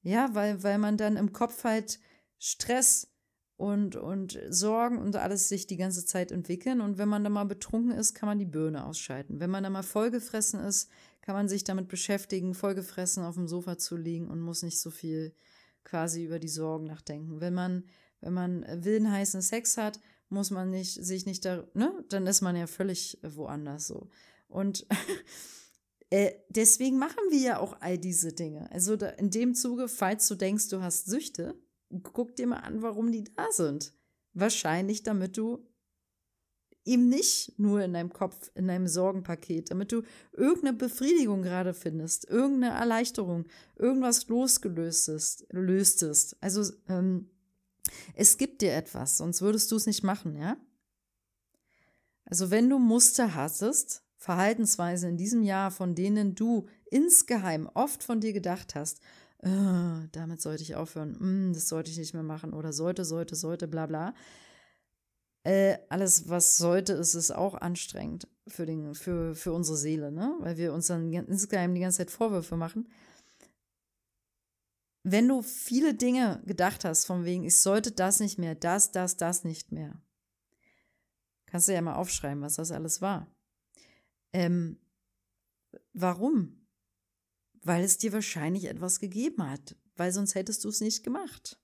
Ja, 0.02 0.34
weil, 0.34 0.62
weil 0.62 0.78
man 0.78 0.96
dann 0.96 1.16
im 1.16 1.32
Kopf 1.32 1.64
halt 1.64 2.00
Stress 2.38 3.08
und, 3.56 3.96
und 3.96 4.38
Sorgen 4.50 4.98
und 4.98 5.16
alles 5.16 5.48
sich 5.48 5.66
die 5.66 5.76
ganze 5.76 6.04
Zeit 6.04 6.30
entwickeln. 6.30 6.80
Und 6.80 6.98
wenn 6.98 7.08
man 7.08 7.24
dann 7.24 7.32
mal 7.32 7.44
betrunken 7.44 7.92
ist, 7.92 8.14
kann 8.14 8.28
man 8.28 8.38
die 8.38 8.44
Birne 8.44 8.86
ausschalten. 8.86 9.40
Wenn 9.40 9.50
man 9.50 9.62
dann 9.62 9.72
mal 9.72 9.82
vollgefressen 9.82 10.60
ist, 10.60 10.90
kann 11.22 11.34
man 11.34 11.48
sich 11.48 11.64
damit 11.64 11.88
beschäftigen, 11.88 12.54
vollgefressen 12.54 13.24
auf 13.24 13.34
dem 13.34 13.48
Sofa 13.48 13.78
zu 13.78 13.96
liegen 13.96 14.28
und 14.28 14.40
muss 14.40 14.62
nicht 14.62 14.80
so 14.80 14.90
viel 14.90 15.34
quasi 15.84 16.24
über 16.24 16.38
die 16.38 16.48
Sorgen 16.48 16.86
nachdenken. 16.86 17.40
Wenn 17.40 17.54
man, 17.54 17.84
wenn 18.20 18.34
man 18.34 18.66
wilden 18.84 19.10
heißen 19.10 19.42
Sex 19.42 19.76
hat, 19.76 20.00
muss 20.28 20.50
man 20.50 20.70
nicht, 20.70 20.94
sich 21.04 21.24
nicht 21.24 21.44
da, 21.44 21.64
ne, 21.74 22.04
dann 22.08 22.26
ist 22.26 22.42
man 22.42 22.56
ja 22.56 22.66
völlig 22.66 23.18
woanders 23.22 23.86
so. 23.86 24.08
Und 24.48 24.86
Äh, 26.10 26.34
deswegen 26.48 26.98
machen 26.98 27.18
wir 27.30 27.38
ja 27.38 27.58
auch 27.58 27.80
all 27.80 27.98
diese 27.98 28.32
Dinge. 28.32 28.70
Also 28.70 28.96
da, 28.96 29.08
in 29.10 29.30
dem 29.30 29.54
Zuge, 29.54 29.88
falls 29.88 30.28
du 30.28 30.36
denkst, 30.36 30.68
du 30.68 30.80
hast 30.80 31.06
Süchte, 31.06 31.56
guck 32.02 32.36
dir 32.36 32.46
mal 32.46 32.58
an, 32.58 32.82
warum 32.82 33.12
die 33.12 33.24
da 33.24 33.46
sind. 33.50 33.92
Wahrscheinlich, 34.32 35.02
damit 35.02 35.36
du 35.36 35.66
eben 36.84 37.08
nicht 37.08 37.58
nur 37.58 37.82
in 37.82 37.92
deinem 37.92 38.12
Kopf, 38.12 38.50
in 38.54 38.68
deinem 38.68 38.86
Sorgenpaket, 38.86 39.70
damit 39.70 39.92
du 39.92 40.02
irgendeine 40.32 40.74
Befriedigung 40.74 41.42
gerade 41.42 41.74
findest, 41.74 42.28
irgendeine 42.28 42.74
Erleichterung, 42.74 43.46
irgendwas 43.76 44.28
losgelöstest, 44.28 45.46
löstest. 45.50 46.36
Also 46.40 46.72
ähm, 46.88 47.28
es 48.14 48.38
gibt 48.38 48.62
dir 48.62 48.72
etwas, 48.72 49.18
sonst 49.18 49.42
würdest 49.42 49.70
du 49.72 49.76
es 49.76 49.86
nicht 49.86 50.04
machen, 50.04 50.36
ja? 50.36 50.56
Also 52.24 52.50
wenn 52.50 52.68
du 52.68 52.78
Muster 52.78 53.34
hattest, 53.34 54.02
Verhaltensweisen 54.16 55.10
in 55.10 55.16
diesem 55.16 55.42
Jahr, 55.42 55.70
von 55.70 55.94
denen 55.94 56.34
du 56.34 56.66
insgeheim 56.90 57.68
oft 57.74 58.02
von 58.02 58.20
dir 58.20 58.32
gedacht 58.32 58.74
hast, 58.74 59.00
äh, 59.46 60.08
damit 60.10 60.42
sollte 60.42 60.64
ich 60.64 60.74
aufhören, 60.74 61.50
mm, 61.50 61.52
das 61.52 61.68
sollte 61.68 61.90
ich 61.90 61.98
nicht 61.98 62.14
mehr 62.14 62.24
machen 62.24 62.52
oder 62.52 62.72
sollte, 62.72 63.04
sollte, 63.04 63.36
sollte, 63.36 63.68
bla 63.68 63.86
bla. 63.86 64.14
Äh, 65.44 65.78
alles, 65.88 66.28
was 66.28 66.56
sollte, 66.56 66.94
ist 66.94 67.14
es 67.14 67.30
auch 67.30 67.54
anstrengend 67.54 68.26
für, 68.48 68.66
den, 68.66 68.96
für, 68.96 69.36
für 69.36 69.52
unsere 69.52 69.76
Seele, 69.76 70.10
ne? 70.10 70.34
weil 70.40 70.56
wir 70.56 70.72
uns 70.72 70.88
dann 70.88 71.12
insgeheim 71.12 71.74
die 71.74 71.80
ganze 71.80 71.98
Zeit 71.98 72.10
Vorwürfe 72.10 72.56
machen. 72.56 72.88
Wenn 75.04 75.28
du 75.28 75.42
viele 75.42 75.94
Dinge 75.94 76.42
gedacht 76.46 76.84
hast, 76.84 77.04
von 77.04 77.24
wegen, 77.24 77.44
ich 77.44 77.60
sollte 77.60 77.92
das 77.92 78.18
nicht 78.18 78.38
mehr, 78.38 78.56
das, 78.56 78.90
das, 78.90 79.16
das 79.16 79.44
nicht 79.44 79.70
mehr, 79.70 80.02
kannst 81.46 81.68
du 81.68 81.72
ja 81.72 81.82
mal 81.82 81.94
aufschreiben, 81.94 82.42
was 82.42 82.54
das 82.54 82.72
alles 82.72 83.00
war. 83.00 83.32
Ähm, 84.32 84.80
warum? 85.92 86.65
Weil 87.66 87.82
es 87.82 87.98
dir 87.98 88.12
wahrscheinlich 88.12 88.66
etwas 88.66 89.00
gegeben 89.00 89.50
hat, 89.50 89.74
weil 89.96 90.12
sonst 90.12 90.36
hättest 90.36 90.62
du 90.62 90.68
es 90.68 90.80
nicht 90.80 91.02
gemacht. 91.02 91.58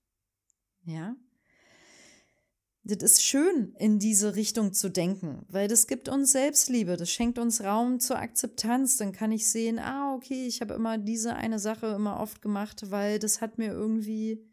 Ja? 0.82 1.14
Das 2.82 3.04
ist 3.04 3.22
schön, 3.22 3.72
in 3.78 4.00
diese 4.00 4.34
Richtung 4.34 4.72
zu 4.72 4.90
denken, 4.90 5.46
weil 5.46 5.68
das 5.68 5.86
gibt 5.86 6.08
uns 6.08 6.32
Selbstliebe, 6.32 6.96
das 6.96 7.08
schenkt 7.08 7.38
uns 7.38 7.60
Raum 7.60 8.00
zur 8.00 8.18
Akzeptanz. 8.18 8.96
Dann 8.96 9.12
kann 9.12 9.30
ich 9.30 9.48
sehen, 9.48 9.78
ah, 9.78 10.12
okay, 10.16 10.48
ich 10.48 10.60
habe 10.60 10.74
immer 10.74 10.98
diese 10.98 11.36
eine 11.36 11.60
Sache 11.60 11.86
immer 11.94 12.18
oft 12.18 12.42
gemacht, 12.42 12.90
weil 12.90 13.20
das 13.20 13.40
hat 13.40 13.58
mir 13.58 13.70
irgendwie 13.70 14.44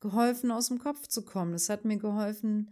geholfen, 0.00 0.50
aus 0.50 0.68
dem 0.68 0.78
Kopf 0.78 1.06
zu 1.06 1.24
kommen. 1.24 1.52
Das 1.52 1.70
hat 1.70 1.86
mir 1.86 1.96
geholfen, 1.96 2.70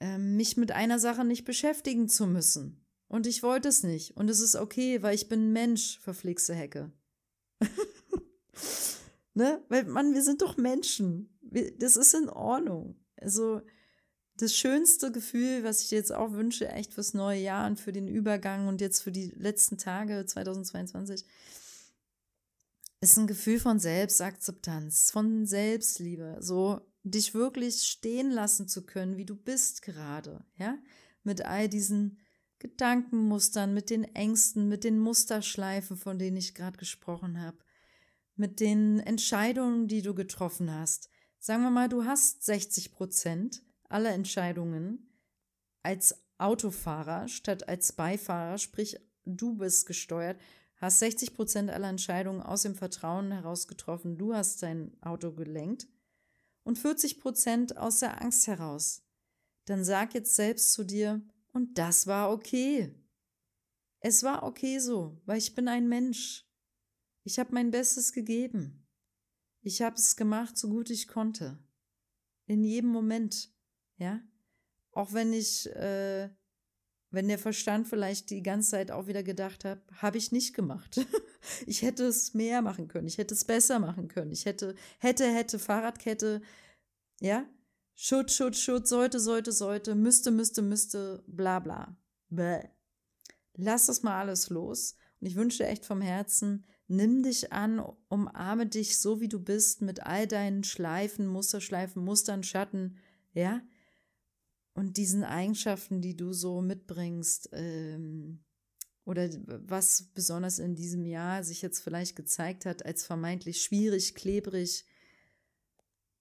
ähm, 0.00 0.36
mich 0.36 0.56
mit 0.56 0.72
einer 0.72 0.98
Sache 0.98 1.26
nicht 1.26 1.44
beschäftigen 1.44 2.08
zu 2.08 2.26
müssen. 2.26 2.83
Und 3.14 3.28
ich 3.28 3.44
wollte 3.44 3.68
es 3.68 3.84
nicht. 3.84 4.16
Und 4.16 4.28
es 4.28 4.40
ist 4.40 4.56
okay, 4.56 5.00
weil 5.00 5.14
ich 5.14 5.28
bin 5.28 5.52
Mensch, 5.52 6.00
verflixte 6.00 6.52
Hecke. 6.52 6.90
ne? 9.34 9.62
Weil, 9.68 9.84
Mann, 9.84 10.14
wir 10.14 10.22
sind 10.24 10.42
doch 10.42 10.56
Menschen. 10.56 11.38
Das 11.78 11.94
ist 11.94 12.12
in 12.14 12.28
Ordnung. 12.28 12.96
Also, 13.14 13.60
das 14.38 14.56
schönste 14.56 15.12
Gefühl, 15.12 15.62
was 15.62 15.80
ich 15.80 15.90
dir 15.90 15.98
jetzt 15.98 16.12
auch 16.12 16.32
wünsche, 16.32 16.68
echt 16.68 16.92
fürs 16.92 17.14
neue 17.14 17.40
Jahr 17.40 17.68
und 17.68 17.78
für 17.78 17.92
den 17.92 18.08
Übergang 18.08 18.66
und 18.66 18.80
jetzt 18.80 19.00
für 19.00 19.12
die 19.12 19.30
letzten 19.36 19.78
Tage 19.78 20.26
2022, 20.26 21.24
ist 23.00 23.16
ein 23.16 23.28
Gefühl 23.28 23.60
von 23.60 23.78
Selbstakzeptanz, 23.78 25.12
von 25.12 25.46
Selbstliebe. 25.46 26.38
So, 26.40 26.80
dich 27.04 27.32
wirklich 27.32 27.84
stehen 27.84 28.32
lassen 28.32 28.66
zu 28.66 28.84
können, 28.84 29.16
wie 29.16 29.24
du 29.24 29.36
bist 29.36 29.82
gerade, 29.82 30.44
ja, 30.56 30.76
mit 31.22 31.42
all 31.42 31.68
diesen 31.68 32.18
Gedankenmustern, 32.64 33.74
mit 33.74 33.90
den 33.90 34.04
Ängsten, 34.14 34.70
mit 34.70 34.84
den 34.84 34.98
Musterschleifen, 34.98 35.98
von 35.98 36.18
denen 36.18 36.38
ich 36.38 36.54
gerade 36.54 36.78
gesprochen 36.78 37.38
habe, 37.38 37.58
mit 38.36 38.58
den 38.58 39.00
Entscheidungen, 39.00 39.86
die 39.86 40.00
du 40.00 40.14
getroffen 40.14 40.72
hast. 40.72 41.10
Sagen 41.38 41.62
wir 41.62 41.70
mal, 41.70 41.90
du 41.90 42.06
hast 42.06 42.42
60 42.42 42.92
Prozent 42.92 43.62
aller 43.90 44.14
Entscheidungen 44.14 45.10
als 45.82 46.24
Autofahrer 46.38 47.28
statt 47.28 47.68
als 47.68 47.92
Beifahrer, 47.92 48.56
sprich, 48.56 48.98
du 49.26 49.58
bist 49.58 49.84
gesteuert, 49.84 50.40
hast 50.76 51.00
60 51.00 51.34
Prozent 51.34 51.68
aller 51.68 51.90
Entscheidungen 51.90 52.40
aus 52.40 52.62
dem 52.62 52.76
Vertrauen 52.76 53.30
heraus 53.30 53.68
getroffen, 53.68 54.16
du 54.16 54.32
hast 54.34 54.62
dein 54.62 54.96
Auto 55.02 55.32
gelenkt 55.32 55.86
und 56.62 56.78
40 56.78 57.20
Prozent 57.20 57.76
aus 57.76 57.98
der 57.98 58.22
Angst 58.22 58.46
heraus. 58.46 59.02
Dann 59.66 59.84
sag 59.84 60.14
jetzt 60.14 60.34
selbst 60.34 60.72
zu 60.72 60.82
dir, 60.82 61.20
und 61.54 61.78
das 61.78 62.06
war 62.06 62.30
okay. 62.32 62.92
Es 64.00 64.22
war 64.22 64.42
okay 64.42 64.78
so, 64.78 65.18
weil 65.24 65.38
ich 65.38 65.54
bin 65.54 65.68
ein 65.68 65.88
Mensch. 65.88 66.46
Ich 67.22 67.38
habe 67.38 67.54
mein 67.54 67.70
Bestes 67.70 68.12
gegeben. 68.12 68.86
Ich 69.62 69.80
habe 69.80 69.96
es 69.96 70.16
gemacht, 70.16 70.58
so 70.58 70.68
gut 70.68 70.90
ich 70.90 71.08
konnte. 71.08 71.58
In 72.46 72.64
jedem 72.64 72.90
Moment, 72.90 73.50
ja. 73.96 74.20
Auch 74.92 75.14
wenn 75.14 75.32
ich, 75.32 75.66
äh, 75.74 76.28
wenn 77.10 77.28
der 77.28 77.38
Verstand 77.38 77.88
vielleicht 77.88 78.30
die 78.30 78.42
ganze 78.42 78.72
Zeit 78.72 78.90
auch 78.90 79.06
wieder 79.06 79.22
gedacht 79.22 79.64
hat, 79.64 79.80
habe 80.02 80.18
ich 80.18 80.32
nicht 80.32 80.54
gemacht. 80.54 81.00
ich 81.66 81.82
hätte 81.82 82.04
es 82.04 82.34
mehr 82.34 82.62
machen 82.62 82.88
können. 82.88 83.06
Ich 83.06 83.16
hätte 83.16 83.32
es 83.32 83.44
besser 83.44 83.78
machen 83.78 84.08
können. 84.08 84.32
Ich 84.32 84.44
hätte, 84.44 84.74
hätte, 84.98 85.24
hätte, 85.32 85.58
Fahrradkette, 85.58 86.42
ja. 87.20 87.48
Schut, 87.94 88.30
Schut, 88.30 88.56
Schut, 88.56 88.88
sollte, 88.88 89.20
sollte, 89.20 89.52
sollte, 89.52 89.94
müsste, 89.94 90.30
müsste, 90.30 90.62
müsste, 90.62 91.22
bla 91.26 91.60
bla. 91.60 91.96
Bäh. 92.28 92.68
Lass 93.56 93.86
das 93.86 94.02
mal 94.02 94.18
alles 94.18 94.50
los. 94.50 94.96
Und 95.20 95.28
ich 95.28 95.36
wünsche 95.36 95.58
dir 95.58 95.68
echt 95.68 95.86
vom 95.86 96.00
Herzen, 96.00 96.66
nimm 96.88 97.22
dich 97.22 97.52
an, 97.52 97.80
umarme 98.08 98.66
dich 98.66 98.98
so, 98.98 99.20
wie 99.20 99.28
du 99.28 99.38
bist, 99.38 99.80
mit 99.80 100.04
all 100.04 100.26
deinen 100.26 100.64
Schleifen, 100.64 101.26
Musterschleifen, 101.26 102.04
Mustern, 102.04 102.42
Schatten, 102.42 102.98
ja? 103.32 103.62
Und 104.74 104.96
diesen 104.96 105.22
Eigenschaften, 105.22 106.02
die 106.02 106.16
du 106.16 106.32
so 106.32 106.60
mitbringst, 106.60 107.50
ähm, 107.52 108.44
oder 109.04 109.28
was 109.46 110.10
besonders 110.14 110.58
in 110.58 110.74
diesem 110.74 111.04
Jahr 111.04 111.44
sich 111.44 111.62
jetzt 111.62 111.80
vielleicht 111.80 112.16
gezeigt 112.16 112.64
hat 112.66 112.84
als 112.84 113.04
vermeintlich 113.04 113.62
schwierig, 113.62 114.14
klebrig, 114.14 114.84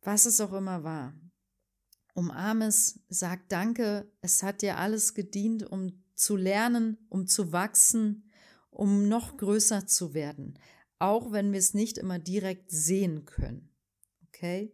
was 0.02 0.26
es 0.26 0.42
auch 0.42 0.54
immer 0.54 0.84
war. 0.84 1.14
Umarme 2.14 2.68
es, 2.68 3.00
sag 3.10 3.50
Danke, 3.50 4.12
es 4.22 4.44
hat 4.44 4.62
dir 4.62 4.78
alles 4.78 5.16
gedient, 5.16 5.64
um 5.64 6.04
zu 6.16 6.36
lernen, 6.36 6.98
um 7.10 7.26
zu 7.26 7.52
wachsen, 7.52 8.32
um 8.70 9.08
noch 9.08 9.38
größer 9.38 9.88
zu 9.88 10.14
werden, 10.14 10.60
auch 11.00 11.32
wenn 11.32 11.52
wir 11.52 11.60
es 11.60 11.74
nicht 11.74 11.98
immer 11.98 12.20
direkt 12.20 12.70
sehen 12.70 13.26
können. 13.26 13.74
Okay? 14.28 14.72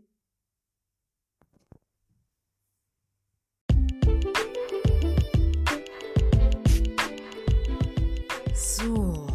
So, 8.53 9.27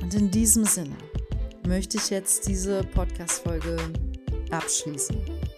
und 0.00 0.14
in 0.14 0.30
diesem 0.30 0.64
Sinne 0.64 0.96
möchte 1.66 1.98
ich 1.98 2.08
jetzt 2.08 2.48
diese 2.48 2.82
Podcast-Folge 2.84 3.76
abschließen. 4.50 5.51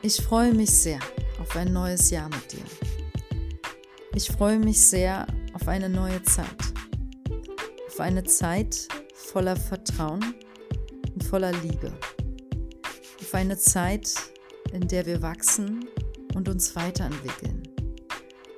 Ich 0.00 0.22
freue 0.22 0.54
mich 0.54 0.70
sehr 0.70 1.00
auf 1.40 1.56
ein 1.56 1.72
neues 1.72 2.10
Jahr 2.10 2.28
mit 2.28 2.52
dir. 2.52 2.62
Ich 4.14 4.28
freue 4.28 4.56
mich 4.60 4.86
sehr 4.86 5.26
auf 5.54 5.66
eine 5.66 5.88
neue 5.88 6.22
Zeit. 6.22 6.46
Auf 7.88 7.98
eine 7.98 8.22
Zeit 8.22 8.86
voller 9.12 9.56
Vertrauen 9.56 10.34
und 11.12 11.24
voller 11.24 11.50
Liebe. 11.50 11.92
Auf 13.20 13.34
eine 13.34 13.58
Zeit, 13.58 14.08
in 14.72 14.86
der 14.86 15.04
wir 15.04 15.20
wachsen 15.20 15.88
und 16.36 16.48
uns 16.48 16.76
weiterentwickeln. 16.76 17.64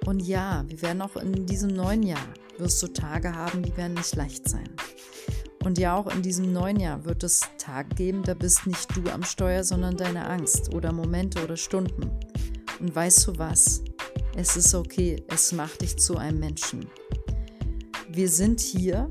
Und 0.05 0.21
ja, 0.21 0.63
wir 0.67 0.83
werden 0.83 1.01
auch 1.01 1.17
in 1.17 1.47
diesem 1.47 1.71
neuen 1.71 2.03
Jahr, 2.03 2.29
wirst 2.59 2.83
du 2.83 2.89
Tage 2.89 3.35
haben, 3.35 3.63
die 3.63 3.75
werden 3.79 3.95
nicht 3.95 4.15
leicht 4.15 4.47
sein. 4.47 4.69
Und 5.65 5.79
ja, 5.79 5.95
auch 5.95 6.07
in 6.15 6.23
diesem 6.23 6.53
neuen 6.53 6.81
Jahr 6.81 7.05
wird 7.05 7.23
es 7.23 7.43
Tage 7.59 7.95
geben, 7.95 8.23
da 8.23 8.33
bist 8.33 8.67
nicht 8.67 8.97
du 8.97 9.11
am 9.11 9.23
Steuer, 9.23 9.63
sondern 9.63 9.97
deine 9.97 10.27
Angst 10.27 10.75
oder 10.75 10.91
Momente 10.91 11.45
oder 11.45 11.57
Stunden. 11.57 12.11
Und 12.79 12.95
weißt 12.95 13.27
du 13.27 13.39
was? 13.39 13.83
Es 14.35 14.57
ist 14.57 14.75
okay, 14.75 15.23
es 15.29 15.53
macht 15.53 15.83
dich 15.83 15.99
zu 15.99 16.17
einem 16.17 16.41
Menschen. 16.41 16.87
Wir 18.09 18.29
sind 18.29 18.61
hier, 18.61 19.11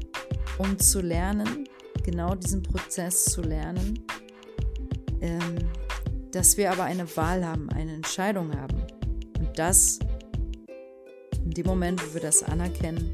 um 0.57 0.79
zu 0.79 1.01
lernen, 1.01 1.67
genau 2.03 2.33
diesen 2.33 2.63
Prozess 2.63 3.25
zu 3.25 3.41
lernen, 3.41 4.03
ähm, 5.21 5.57
dass 6.31 6.57
wir 6.57 6.71
aber 6.71 6.83
eine 6.83 7.15
Wahl 7.15 7.45
haben, 7.45 7.69
eine 7.69 7.93
Entscheidung 7.93 8.57
haben. 8.57 8.81
Und 9.37 9.59
das, 9.59 9.99
in 11.43 11.51
dem 11.51 11.67
Moment, 11.67 12.01
wo 12.05 12.15
wir 12.15 12.21
das 12.21 12.41
anerkennen, 12.41 13.13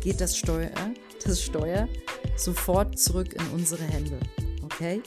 geht 0.00 0.20
das 0.20 0.36
Steuer, 0.36 0.70
das 1.24 1.42
Steuer 1.42 1.88
sofort 2.36 2.98
zurück 2.98 3.34
in 3.34 3.46
unsere 3.52 3.82
Hände. 3.84 4.18
Okay? 4.62 5.02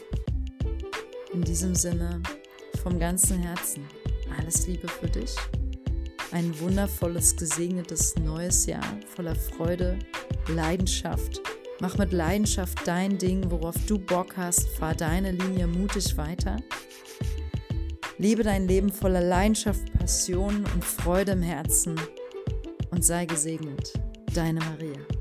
In 1.33 1.41
diesem 1.41 1.75
Sinne, 1.75 2.21
vom 2.81 2.99
ganzen 2.99 3.39
Herzen, 3.39 3.85
alles 4.37 4.67
Liebe 4.67 4.87
für 4.87 5.07
dich. 5.07 5.35
Ein 6.31 6.59
wundervolles, 6.59 7.35
gesegnetes 7.35 8.15
neues 8.17 8.65
Jahr 8.65 8.83
voller 9.15 9.35
Freude, 9.35 9.97
Leidenschaft. 10.47 11.41
Mach 11.79 11.97
mit 11.97 12.11
Leidenschaft 12.11 12.79
dein 12.85 13.17
Ding, 13.17 13.49
worauf 13.51 13.75
du 13.87 13.99
Bock 13.99 14.35
hast. 14.35 14.67
Fahr 14.69 14.95
deine 14.95 15.31
Linie 15.31 15.67
mutig 15.67 16.17
weiter. 16.17 16.57
Lebe 18.17 18.43
dein 18.43 18.67
Leben 18.67 18.91
voller 18.91 19.21
Leidenschaft, 19.21 19.93
Passion 19.93 20.65
und 20.73 20.83
Freude 20.83 21.33
im 21.33 21.41
Herzen 21.43 21.95
und 22.89 23.05
sei 23.05 23.25
gesegnet. 23.25 23.93
Deine 24.33 24.59
Maria. 24.59 25.16